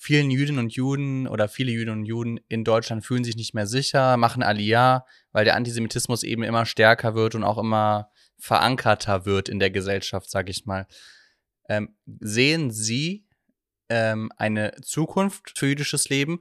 [0.00, 3.66] vielen Jüdinnen und Juden oder viele Jüdinnen und Juden in Deutschland fühlen sich nicht mehr
[3.66, 9.50] sicher, machen Aliyah, weil der Antisemitismus eben immer stärker wird und auch immer verankerter wird
[9.50, 10.86] in der Gesellschaft, sage ich mal.
[11.68, 13.26] Ähm, sehen Sie
[13.90, 16.40] ähm, eine Zukunft für jüdisches Leben?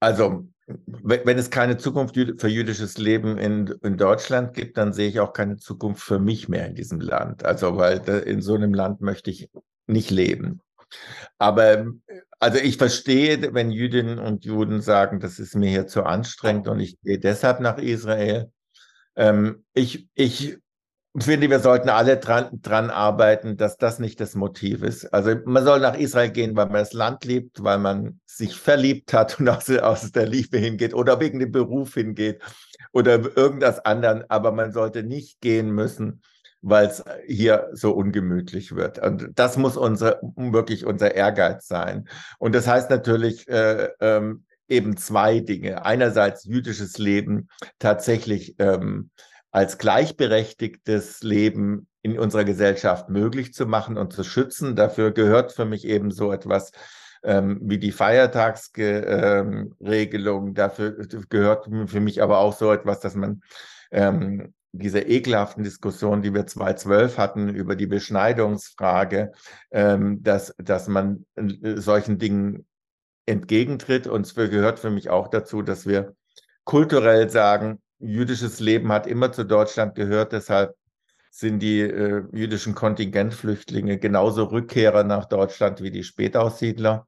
[0.00, 5.20] Also, wenn es keine Zukunft für jüdisches Leben in, in Deutschland gibt, dann sehe ich
[5.20, 7.44] auch keine Zukunft für mich mehr in diesem Land.
[7.44, 9.50] Also, weil in so einem Land möchte ich
[9.86, 10.62] nicht leben.
[11.38, 11.86] Aber
[12.38, 16.80] also ich verstehe, wenn Jüdinnen und Juden sagen, das ist mir hier zu anstrengend und
[16.80, 18.50] ich gehe deshalb nach Israel.
[19.16, 20.58] Ähm, ich, ich
[21.18, 25.12] finde, wir sollten alle dran, dran arbeiten, dass das nicht das Motiv ist.
[25.12, 29.12] Also man soll nach Israel gehen, weil man das Land liebt, weil man sich verliebt
[29.12, 32.40] hat und aus, aus der Liebe hingeht oder wegen dem Beruf hingeht
[32.92, 34.24] oder irgendwas anderen.
[34.30, 36.22] Aber man sollte nicht gehen müssen,
[36.62, 38.98] weil es hier so ungemütlich wird.
[38.98, 42.08] Und das muss unser, wirklich unser Ehrgeiz sein.
[42.38, 45.84] Und das heißt natürlich äh, ähm, eben zwei Dinge.
[45.84, 47.48] Einerseits jüdisches Leben
[47.78, 49.10] tatsächlich ähm,
[49.50, 54.76] als gleichberechtigtes Leben in unserer Gesellschaft möglich zu machen und zu schützen.
[54.76, 56.72] Dafür gehört für mich eben so etwas
[57.22, 60.48] ähm, wie die Feiertagsregelung.
[60.48, 60.96] Ähm, Dafür
[61.28, 63.42] gehört für mich aber auch so etwas, dass man
[63.90, 69.32] ähm, dieser ekelhaften Diskussion, die wir 2012 hatten über die Beschneidungsfrage,
[69.70, 72.66] ähm, dass, dass man äh, solchen Dingen
[73.26, 74.06] entgegentritt.
[74.06, 76.14] Und es gehört für mich auch dazu, dass wir
[76.64, 80.74] kulturell sagen, jüdisches Leben hat immer zu Deutschland gehört, deshalb
[81.30, 87.06] sind die äh, jüdischen Kontingentflüchtlinge genauso Rückkehrer nach Deutschland wie die Spätaussiedler.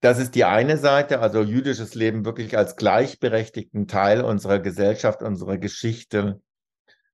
[0.00, 5.58] Das ist die eine Seite, also jüdisches Leben wirklich als gleichberechtigten Teil unserer Gesellschaft, unserer
[5.58, 6.40] Geschichte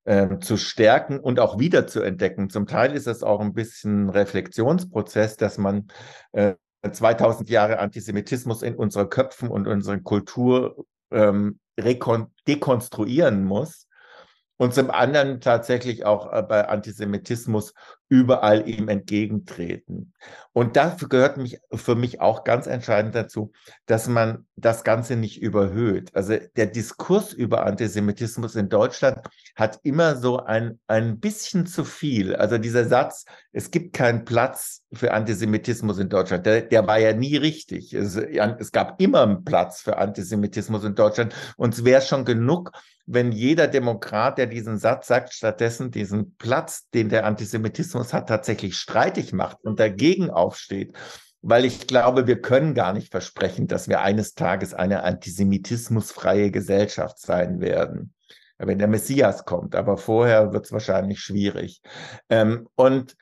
[0.05, 2.49] äh, zu stärken und auch wieder zu entdecken.
[2.49, 5.89] Zum Teil ist es auch ein bisschen Reflexionsprozess, dass man
[6.32, 6.55] äh,
[6.89, 11.59] 2000 Jahre Antisemitismus in unseren Köpfen und unserer Kultur ähm,
[12.47, 13.86] dekonstruieren muss
[14.59, 17.74] und zum anderen tatsächlich auch äh, bei Antisemitismus
[18.09, 20.12] überall ihm entgegentreten.
[20.52, 23.52] Und dafür gehört mich, für mich auch ganz entscheidend dazu,
[23.86, 26.14] dass man das Ganze nicht überhöht.
[26.14, 29.18] Also der Diskurs über Antisemitismus in Deutschland
[29.57, 32.36] hat immer so ein, ein bisschen zu viel.
[32.36, 37.12] Also dieser Satz, es gibt keinen Platz für Antisemitismus in Deutschland, der, der war ja
[37.12, 37.92] nie richtig.
[37.92, 42.70] Es, es gab immer einen Platz für Antisemitismus in Deutschland und es wäre schon genug,
[43.07, 48.76] wenn jeder Demokrat, der diesen Satz sagt, stattdessen diesen Platz, den der Antisemitismus hat, tatsächlich
[48.76, 50.96] streitig macht und dagegen aufsteht.
[51.42, 57.20] Weil ich glaube, wir können gar nicht versprechen, dass wir eines Tages eine antisemitismusfreie Gesellschaft
[57.20, 58.12] sein werden
[58.59, 59.74] wenn der Messias kommt.
[59.74, 61.82] Aber vorher wird es wahrscheinlich schwierig.
[62.28, 63.16] Ähm, und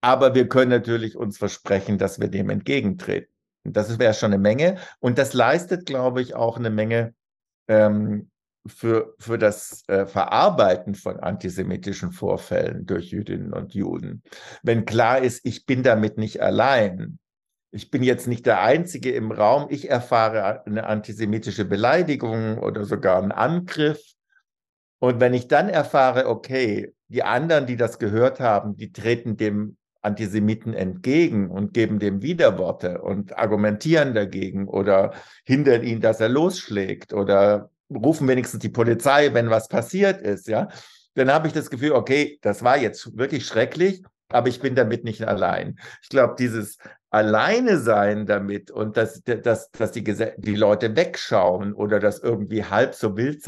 [0.00, 3.32] aber wir können natürlich uns versprechen, dass wir dem entgegentreten.
[3.64, 4.78] Das wäre schon eine Menge.
[4.98, 7.14] Und das leistet, glaube ich, auch eine Menge
[7.68, 8.31] ähm,
[8.66, 14.22] für, für das äh, Verarbeiten von antisemitischen Vorfällen durch Jüdinnen und Juden.
[14.62, 17.18] Wenn klar ist, ich bin damit nicht allein.
[17.72, 19.66] Ich bin jetzt nicht der Einzige im Raum.
[19.70, 24.00] Ich erfahre eine antisemitische Beleidigung oder sogar einen Angriff.
[25.00, 29.76] Und wenn ich dann erfahre, okay, die anderen, die das gehört haben, die treten dem
[30.02, 35.12] Antisemiten entgegen und geben dem Widerworte und argumentieren dagegen oder
[35.44, 40.68] hindern ihn, dass er losschlägt oder rufen wenigstens die Polizei, wenn was passiert ist, ja,
[41.14, 45.04] dann habe ich das Gefühl, okay, das war jetzt wirklich schrecklich, aber ich bin damit
[45.04, 45.78] nicht allein.
[46.02, 46.78] Ich glaube, dieses
[47.10, 52.94] Alleine sein damit und dass, dass, dass die, die Leute wegschauen oder dass irgendwie halb
[52.94, 53.42] so wild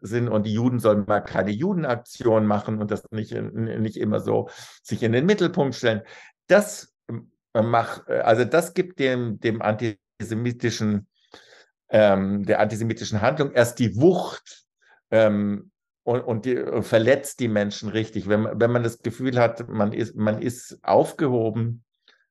[0.00, 4.48] sind und die Juden sollen mal keine Judenaktion machen und das nicht, nicht immer so
[4.82, 6.02] sich in den Mittelpunkt stellen,
[6.48, 6.92] das
[7.54, 11.06] macht, also das gibt dem, dem antisemitischen
[11.90, 14.64] ähm, der antisemitischen Handlung erst die Wucht
[15.10, 15.70] ähm,
[16.02, 18.28] und, und, die, und, verletzt die Menschen richtig.
[18.28, 21.84] Wenn, wenn man das Gefühl hat, man ist, man ist aufgehoben,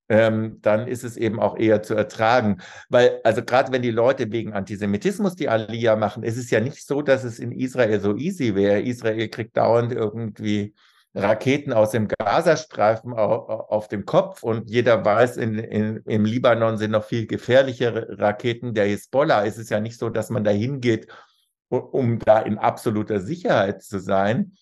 [0.10, 2.62] ähm, dann ist es eben auch eher zu ertragen.
[2.89, 6.86] Weil, also gerade wenn die Leute wegen Antisemitismus die Aliyah machen, ist es ja nicht
[6.86, 8.82] so, dass es in Israel so easy wäre.
[8.82, 10.74] Israel kriegt dauernd irgendwie
[11.18, 16.78] Raketen aus dem Gazastreifen auf, auf dem Kopf und jeder weiß, in, in, im Libanon
[16.78, 19.45] sind noch viel gefährlichere Raketen der Hisbollah.
[19.45, 21.07] Es ist ja nicht so, dass man da hingeht,
[21.70, 24.53] um da in absoluter Sicherheit zu sein.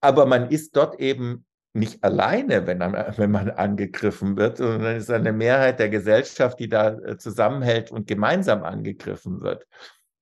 [0.00, 5.04] Aber man ist dort eben nicht alleine, wenn, man, wenn man angegriffen wird, sondern es
[5.04, 9.66] ist eine Mehrheit der Gesellschaft, die da äh, zusammenhält und gemeinsam angegriffen wird.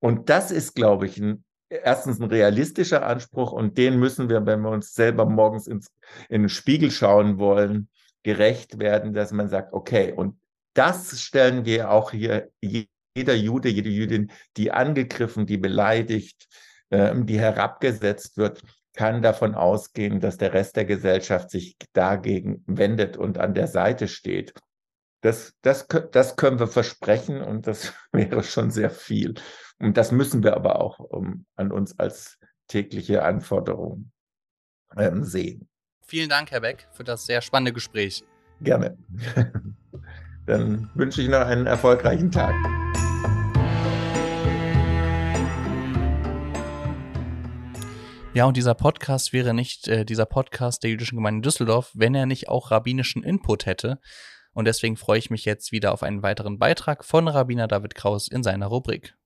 [0.01, 4.61] Und das ist, glaube ich, ein erstens ein realistischer Anspruch und den müssen wir, wenn
[4.61, 5.89] wir uns selber morgens ins,
[6.29, 7.89] in den Spiegel schauen wollen,
[8.23, 10.39] gerecht werden, dass man sagt, okay, und
[10.75, 16.47] das stellen wir auch hier jeder Jude, jede Jüdin, die angegriffen, die beleidigt,
[16.91, 18.63] äh, die herabgesetzt wird,
[18.95, 24.09] kann davon ausgehen, dass der Rest der Gesellschaft sich dagegen wendet und an der Seite
[24.09, 24.55] steht.
[25.21, 29.35] Das, das, das können wir versprechen und das wäre schon sehr viel.
[29.81, 34.11] Und das müssen wir aber auch um, an uns als tägliche Anforderung
[34.97, 35.69] ähm, sehen.
[36.05, 38.25] Vielen Dank, Herr Beck, für das sehr spannende Gespräch.
[38.61, 38.99] Gerne.
[40.47, 42.55] Dann wünsche ich noch einen erfolgreichen Tag.
[48.35, 52.27] Ja, und dieser Podcast wäre nicht äh, dieser Podcast der jüdischen Gemeinde Düsseldorf, wenn er
[52.27, 54.01] nicht auch rabbinischen Input hätte.
[54.53, 58.29] Und deswegen freue ich mich jetzt wieder auf einen weiteren Beitrag von Rabbiner David Kraus
[58.29, 59.18] in seiner Rubrik.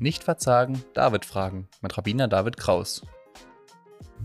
[0.00, 3.02] Nicht verzagen, David fragen mit Rabbiner David Kraus.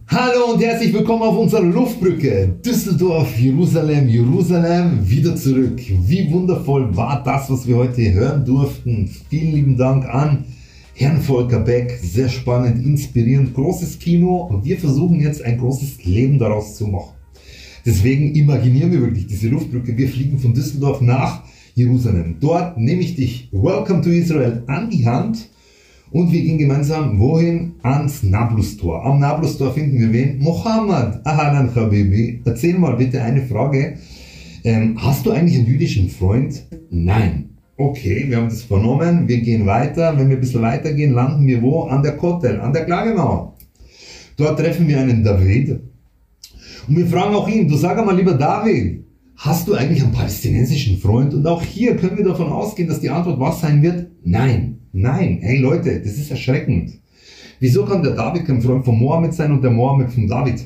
[0.06, 2.60] Hallo und herzlich willkommen auf unserer Luftbrücke.
[2.64, 5.80] Düsseldorf, Jerusalem, Jerusalem, wieder zurück.
[5.80, 9.10] Wie wundervoll war das, was wir heute hören durften.
[9.32, 10.46] Vielen lieben Dank an
[10.94, 11.98] Herrn Volker Beck.
[12.00, 14.44] Sehr spannend, inspirierend, großes Kino.
[14.52, 17.16] Und wir versuchen jetzt ein großes Leben daraus zu machen.
[17.84, 19.98] Deswegen imaginieren wir wirklich diese Luftbrücke.
[19.98, 21.42] Wir fliegen von Düsseldorf nach
[21.74, 22.38] Jerusalem.
[22.40, 25.50] Dort nehme ich dich, Welcome to Israel, an die Hand
[26.14, 27.74] und wir gehen gemeinsam wohin?
[27.82, 29.03] Ans Nablus-Tor.
[29.03, 30.38] Am Nablus-Tor finden wir wen?
[30.39, 31.26] Mohammed.
[31.26, 32.41] Ahalan Habibi.
[32.45, 33.97] Erzähl mal bitte eine Frage.
[34.64, 36.68] Ähm, hast du eigentlich einen jüdischen Freund?
[36.91, 37.49] Nein.
[37.78, 39.28] Okay, wir haben das vernommen.
[39.28, 40.16] Wir gehen weiter.
[40.16, 41.86] Wenn wir ein bisschen weiter gehen, landen wir wo?
[41.86, 43.55] An der Kotel, an der Klagemauer.
[44.38, 45.80] Dort treffen wir einen David.
[46.88, 49.03] Und wir fragen auch ihn, du sag mal lieber David,
[49.36, 51.34] hast du eigentlich einen palästinensischen Freund?
[51.34, 54.11] Und auch hier können wir davon ausgehen, dass die Antwort was sein wird?
[54.24, 54.83] Nein.
[54.96, 56.91] Nein, hey Leute, das ist erschreckend.
[57.60, 60.66] Wieso kann der David kein Freund von Mohammed sein und der Mohammed von David?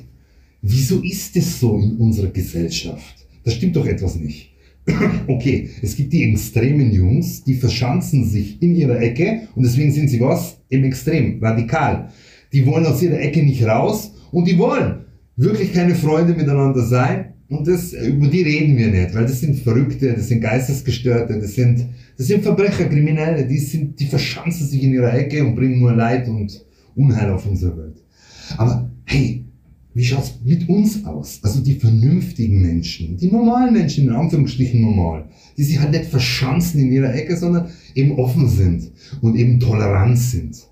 [0.61, 3.25] Wieso ist es so in unserer Gesellschaft?
[3.45, 4.51] Da stimmt doch etwas nicht.
[5.27, 10.09] okay, es gibt die extremen Jungs, die verschanzen sich in ihrer Ecke und deswegen sind
[10.09, 10.57] sie was?
[10.67, 12.09] Im Extrem, radikal.
[12.51, 15.05] Die wollen aus ihrer Ecke nicht raus und die wollen
[15.37, 17.35] wirklich keine Freunde miteinander sein.
[17.49, 21.55] Und das, über die reden wir nicht, weil das sind Verrückte, das sind Geistesgestörte, das
[21.55, 21.85] sind,
[22.17, 25.93] das sind Verbrecher, Kriminelle, die sind, die verschanzen sich in ihrer Ecke und bringen nur
[25.93, 28.03] Leid und Unheil auf unsere Welt.
[28.57, 29.45] Aber hey,
[29.93, 31.39] wie schaut's mit uns aus?
[31.41, 35.25] Also die vernünftigen Menschen, die normalen Menschen, in Anführungsstrichen normal,
[35.57, 38.91] die sich halt nicht verschanzen in ihrer Ecke, sondern eben offen sind
[39.21, 40.66] und eben tolerant sind.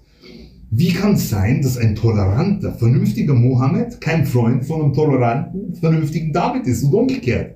[0.77, 6.33] Wie kann es sein, dass ein toleranter, vernünftiger Mohammed kein Freund von einem toleranten, vernünftigen
[6.33, 7.55] David ist und umgekehrt?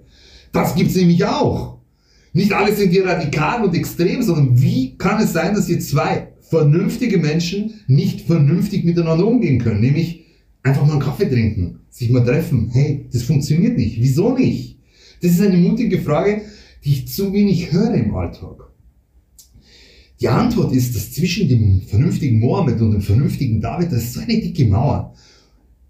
[0.51, 1.79] Das gibt's nämlich auch.
[2.33, 6.29] Nicht alle sind hier radikal und extrem, sondern wie kann es sein, dass hier zwei
[6.41, 9.81] vernünftige Menschen nicht vernünftig miteinander umgehen können?
[9.81, 10.25] Nämlich
[10.63, 12.69] Einfach mal einen Kaffee trinken, sich mal treffen.
[12.71, 14.01] Hey, das funktioniert nicht.
[14.01, 14.77] Wieso nicht?
[15.21, 16.41] Das ist eine mutige Frage,
[16.83, 18.68] die ich zu wenig höre im Alltag.
[20.21, 24.19] Die Antwort ist, dass zwischen dem vernünftigen Mohammed und dem vernünftigen David, da ist so
[24.19, 25.13] eine dicke Mauer.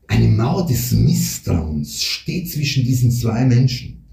[0.07, 4.05] Eine Mauer des Misstrauens steht zwischen diesen zwei Menschen.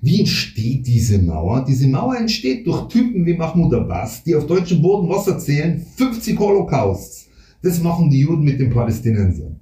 [0.00, 1.64] Wie entsteht diese Mauer?
[1.66, 6.38] Diese Mauer entsteht durch Typen wie Mahmoud Abbas, die auf deutschem Boden was erzählen, 50
[6.38, 7.26] Holocausts.
[7.62, 9.58] Das machen die Juden mit den Palästinensern.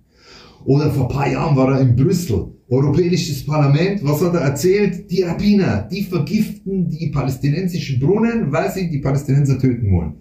[0.66, 5.08] Oder vor paar Jahren war er in Brüssel, Europäisches Parlament, was hat er erzählt?
[5.08, 10.14] Die Rabbiner, die vergiften die palästinensischen Brunnen, weil sie die Palästinenser töten wollen.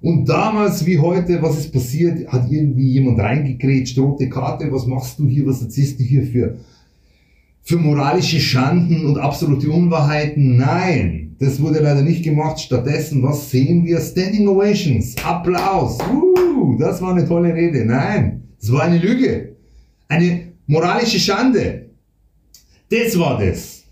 [0.00, 2.26] Und damals wie heute, was ist passiert?
[2.28, 6.56] Hat irgendwie jemand reingekrätscht, rote Karte, was machst du hier, was erzählst du hier für,
[7.62, 10.56] für moralische Schanden und absolute Unwahrheiten?
[10.56, 12.60] Nein, das wurde leider nicht gemacht.
[12.60, 14.00] Stattdessen, was sehen wir?
[14.00, 17.84] Standing Ovations, Applaus, uh, das war eine tolle Rede.
[17.84, 19.56] Nein, das war eine Lüge.
[20.08, 21.90] Eine moralische Schande.
[22.88, 23.84] Das war das.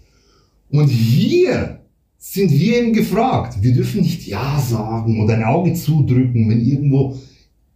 [0.70, 1.80] Und hier
[2.18, 3.58] sind wir eben gefragt.
[3.60, 7.18] Wir dürfen nicht Ja sagen oder ein Auge zudrücken, wenn irgendwo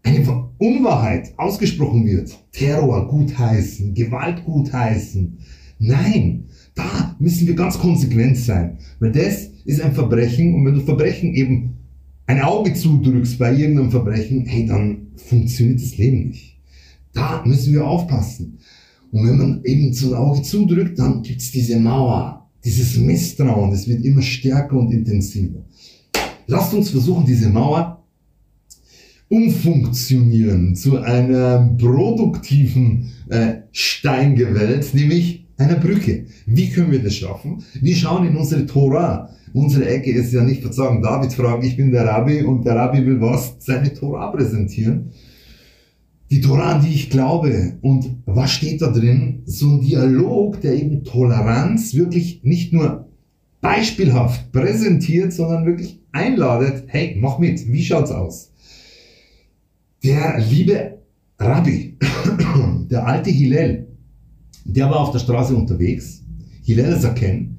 [0.03, 2.36] eine Unwahrheit ausgesprochen wird.
[2.53, 5.38] Terror gutheißen, Gewalt gutheißen.
[5.78, 6.44] Nein,
[6.74, 8.78] da müssen wir ganz konsequent sein.
[9.01, 11.76] Weil das ist ein Verbrechen und wenn du Verbrechen eben
[12.26, 16.59] ein Auge zudrückst bei irgendeinem Verbrechen, hey, dann funktioniert das Leben nicht.
[17.12, 18.59] Da müssen wir aufpassen.
[19.17, 23.89] Und wenn man eben so Auge zudrückt, dann gibt es diese Mauer, dieses Misstrauen, das
[23.89, 25.64] wird immer stärker und intensiver.
[26.47, 28.05] Lasst uns versuchen, diese Mauer
[29.29, 36.27] umfunktionieren zu einem produktiven äh, Steingewölz, nämlich einer Brücke.
[36.45, 37.64] Wie können wir das schaffen?
[37.81, 39.31] Wir schauen in unsere Tora.
[39.55, 41.01] Unsere Ecke ist ja nicht verzagen.
[41.01, 43.55] David fragt, ich bin der Rabbi und der Rabbi will was?
[43.61, 45.11] Seine Tora präsentieren
[46.31, 47.79] die Tora, an die ich glaube.
[47.83, 49.43] Und was steht da drin?
[49.47, 53.09] So ein Dialog, der eben Toleranz wirklich nicht nur
[53.61, 58.53] beispielhaft präsentiert, sondern wirklich einladet, hey, mach mit, wie schaut's aus?
[60.05, 60.99] Der liebe
[61.39, 61.97] Rabbi,
[62.91, 63.89] der alte Hillel,
[64.64, 66.22] der war auf der Straße unterwegs,
[66.64, 67.59] Hillel Zaken,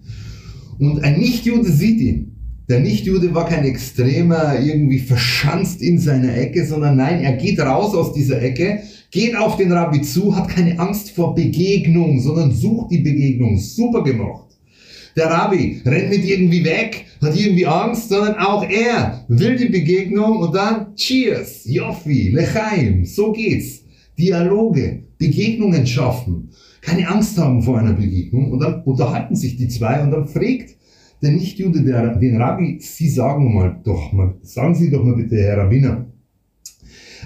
[0.80, 2.37] und ein Nichtjude sieht ihn
[2.70, 7.96] der Nichtjude war kein Extremer, irgendwie verschanzt in seiner Ecke, sondern nein, er geht raus
[7.96, 12.92] aus dieser Ecke, geht auf den Rabbi zu, hat keine Angst vor Begegnung, sondern sucht
[12.92, 13.58] die Begegnung.
[13.58, 14.48] Super gemacht.
[15.16, 20.38] Der Rabbi rennt nicht irgendwie weg, hat irgendwie Angst, sondern auch er will die Begegnung
[20.38, 23.84] und dann Cheers, Joffi, Lechaim, so geht's.
[24.20, 26.50] Dialoge, Begegnungen schaffen,
[26.82, 30.77] keine Angst haben vor einer Begegnung und dann unterhalten sich die zwei und dann fragt
[31.22, 35.36] der Nichtjude, der, den Rabbi, Sie sagen mal doch mal, sagen Sie doch mal bitte,
[35.38, 36.06] Herr Rabbiner,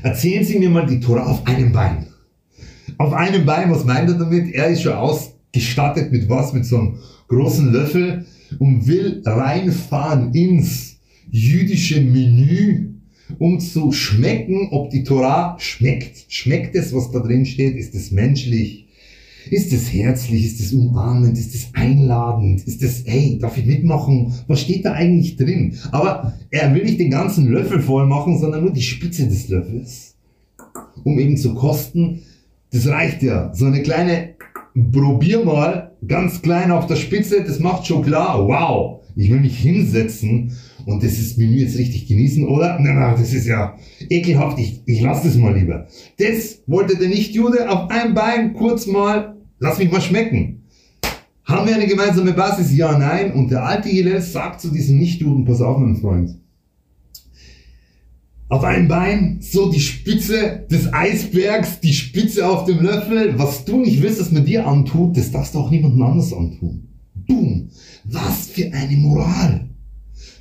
[0.03, 2.07] erzählen Sie mir mal die Tora auf einem Bein.
[2.97, 4.53] Auf einem Bein, was meint er damit?
[4.53, 6.53] Er ist schon ausgestattet mit was?
[6.53, 8.25] Mit so einem großen Löffel
[8.59, 10.97] und will reinfahren ins
[11.29, 12.89] jüdische Menü,
[13.39, 16.25] um zu schmecken, ob die Tora schmeckt.
[16.27, 17.75] Schmeckt es, was da drin steht?
[17.75, 18.87] Ist es menschlich?
[19.49, 20.45] Ist es herzlich?
[20.45, 21.37] Ist es umarmend?
[21.37, 22.65] Ist es einladend?
[22.67, 24.33] Ist es, hey, darf ich mitmachen?
[24.47, 25.77] Was steht da eigentlich drin?
[25.91, 30.15] Aber er will nicht den ganzen Löffel voll machen, sondern nur die Spitze des Löffels.
[31.03, 32.21] Um eben zu kosten.
[32.71, 33.53] Das reicht ja.
[33.53, 34.35] So eine kleine,
[34.91, 38.47] probier mal, ganz klein auf der Spitze, das macht schon klar.
[38.47, 40.51] Wow, ich will mich hinsetzen
[40.85, 42.77] und das ist Menü jetzt richtig genießen, oder?
[42.79, 43.77] Na, na, das ist ja
[44.09, 45.87] ekelhaft, ich, ich lasse das mal lieber.
[46.17, 49.30] Das wollte der Nicht-Jude auf einem Bein kurz mal,
[49.61, 50.63] lass mich mal schmecken.
[51.45, 52.75] Haben wir eine gemeinsame Basis?
[52.75, 53.33] Ja, nein.
[53.33, 56.35] Und der alte Hillel sagt zu diesem Nicht-Juden, pass auf, mein Freund.
[58.49, 63.39] auf einem Bein, so die Spitze des Eisbergs, die Spitze auf dem Löffel.
[63.39, 66.89] Was du nicht willst, dass man dir antut, das darfst du auch niemandem anders antun.
[67.15, 67.69] Boom.
[68.03, 69.69] Was für eine Moral.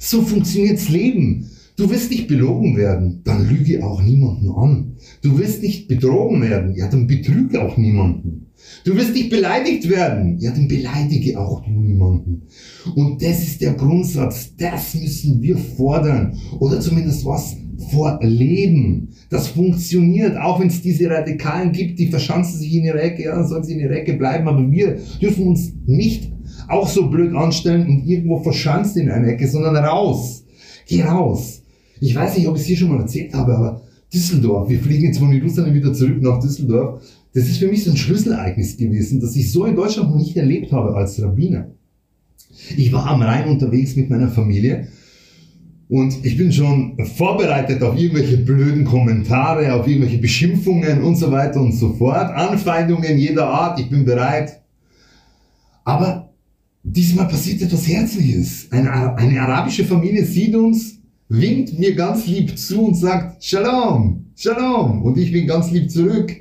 [0.00, 1.50] So funktioniert's Leben.
[1.76, 4.96] Du wirst nicht belogen werden, dann lüge auch niemanden an.
[5.22, 8.49] Du wirst nicht betrogen werden, ja, dann betrüge auch niemanden.
[8.84, 12.42] Du wirst nicht beleidigt werden, ja, dann beleidige auch du niemanden.
[12.94, 17.56] Und das ist der Grundsatz, das müssen wir fordern oder zumindest was
[17.90, 19.08] vorleben.
[19.28, 23.34] Das funktioniert, auch wenn es diese Radikalen gibt, die verschanzen sich in ihre Ecke, ja,
[23.34, 26.30] dann sollen sie in ihre Ecke bleiben, aber wir dürfen uns nicht
[26.68, 30.44] auch so blöd anstellen und irgendwo verschanzt in einer Ecke, sondern raus.
[30.86, 31.62] Geh raus.
[32.00, 33.82] Ich weiß nicht, ob ich es hier schon mal erzählt habe, aber
[34.12, 37.02] Düsseldorf, wir fliegen jetzt von Jerusalem wieder zurück nach Düsseldorf.
[37.32, 40.36] Das ist für mich so ein Schlüsselereignis gewesen, das ich so in Deutschland noch nicht
[40.36, 41.68] erlebt habe als Rabbiner.
[42.76, 44.88] Ich war am Rhein unterwegs mit meiner Familie
[45.88, 51.60] und ich bin schon vorbereitet auf irgendwelche blöden Kommentare, auf irgendwelche Beschimpfungen und so weiter
[51.60, 52.30] und so fort.
[52.32, 54.60] Anfeindungen jeder Art, ich bin bereit.
[55.84, 56.32] Aber
[56.82, 58.68] diesmal passiert etwas Herzliches.
[58.70, 65.02] Eine, eine arabische Familie sieht uns, winkt mir ganz lieb zu und sagt Shalom, Shalom.
[65.02, 66.36] Und ich bin ganz lieb zurück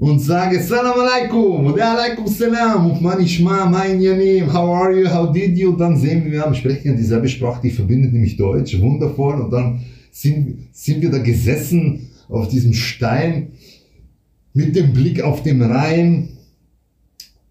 [0.00, 5.30] und sage Salam alaikum und alaikum salam und manishma, mein Yanim, how are you, how
[5.30, 5.72] did you?
[5.72, 9.42] Und dann sehen wir, wir sprechen dieselbe Sprache, die verbindet nämlich Deutsch, wundervoll.
[9.42, 13.52] Und dann sind, sind wir da gesessen auf diesem Stein
[14.54, 16.30] mit dem Blick auf den Rhein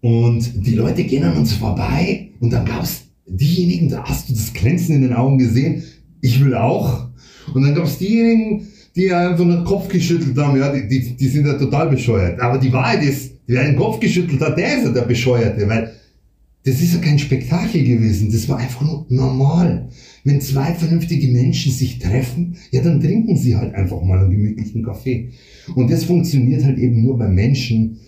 [0.00, 4.32] und die Leute gehen an uns vorbei und dann gab es diejenigen, da hast du
[4.32, 5.84] das Glänzen in den Augen gesehen,
[6.20, 7.06] ich will auch.
[7.54, 8.66] Und dann gab es diejenigen,
[8.96, 12.40] die einfach den Kopf geschüttelt haben, ja, die, die, die sind ja total bescheuert.
[12.40, 15.92] Aber die Wahrheit ist, wer den Kopf geschüttelt hat, der ist ja der Bescheuerte, weil
[16.64, 19.88] das ist ja kein Spektakel gewesen, das war einfach nur normal.
[20.24, 24.84] Wenn zwei vernünftige Menschen sich treffen, ja, dann trinken sie halt einfach mal einen gemütlichen
[24.84, 25.30] Kaffee.
[25.74, 28.00] Und das funktioniert halt eben nur bei Menschen,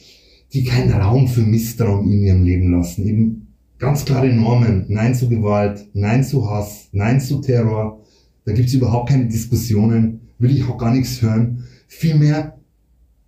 [0.52, 3.06] die keinen Raum für Misstrauen in ihrem Leben lassen.
[3.06, 3.46] Eben
[3.78, 4.84] ganz klare Normen.
[4.88, 8.00] Nein zu Gewalt, Nein zu Hass, Nein zu Terror.
[8.44, 11.64] Da gibt's überhaupt keine Diskussionen, will ich auch gar nichts hören.
[11.86, 12.58] Vielmehr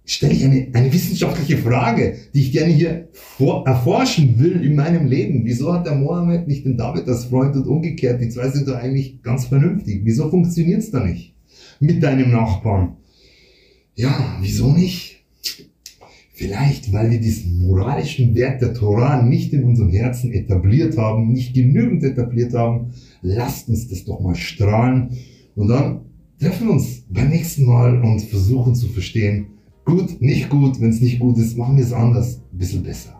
[0.05, 5.07] stelle ich eine, eine wissenschaftliche Frage, die ich gerne hier vor, erforschen will in meinem
[5.07, 5.45] Leben.
[5.45, 8.21] Wieso hat der Mohammed nicht den David als Freund und umgekehrt?
[8.21, 10.03] Die zwei sind doch eigentlich ganz vernünftig.
[10.05, 11.35] Wieso funktioniert's da nicht?
[11.81, 12.97] Mit deinem Nachbarn.
[13.95, 15.25] Ja, wieso nicht?
[16.37, 21.55] Vielleicht, weil wir diesen moralischen Wert der Torah nicht in unserem Herzen etabliert haben, nicht
[21.55, 22.93] genügend etabliert haben.
[23.23, 25.11] Lasst uns das doch mal strahlen.
[25.55, 26.01] Und dann
[26.45, 31.18] treffen uns beim nächsten Mal und versuchen zu verstehen, gut, nicht gut, wenn es nicht
[31.18, 33.18] gut ist, machen wir es anders, ein bisschen besser.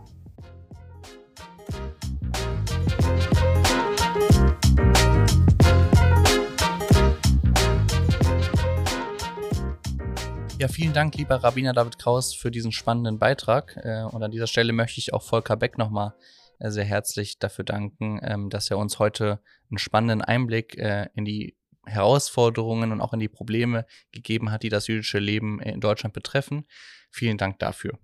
[10.58, 13.74] Ja, vielen Dank, lieber Rabbiner David Kraus, für diesen spannenden Beitrag.
[13.82, 16.12] Äh, und an dieser Stelle möchte ich auch Volker Beck nochmal
[16.58, 21.24] äh, sehr herzlich dafür danken, ähm, dass er uns heute einen spannenden Einblick äh, in
[21.24, 21.56] die
[21.87, 26.66] Herausforderungen und auch in die Probleme gegeben hat, die das jüdische Leben in Deutschland betreffen.
[27.11, 27.99] Vielen Dank dafür.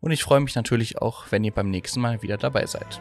[0.00, 3.00] Und ich freue mich natürlich auch, wenn ihr beim nächsten Mal wieder dabei seid.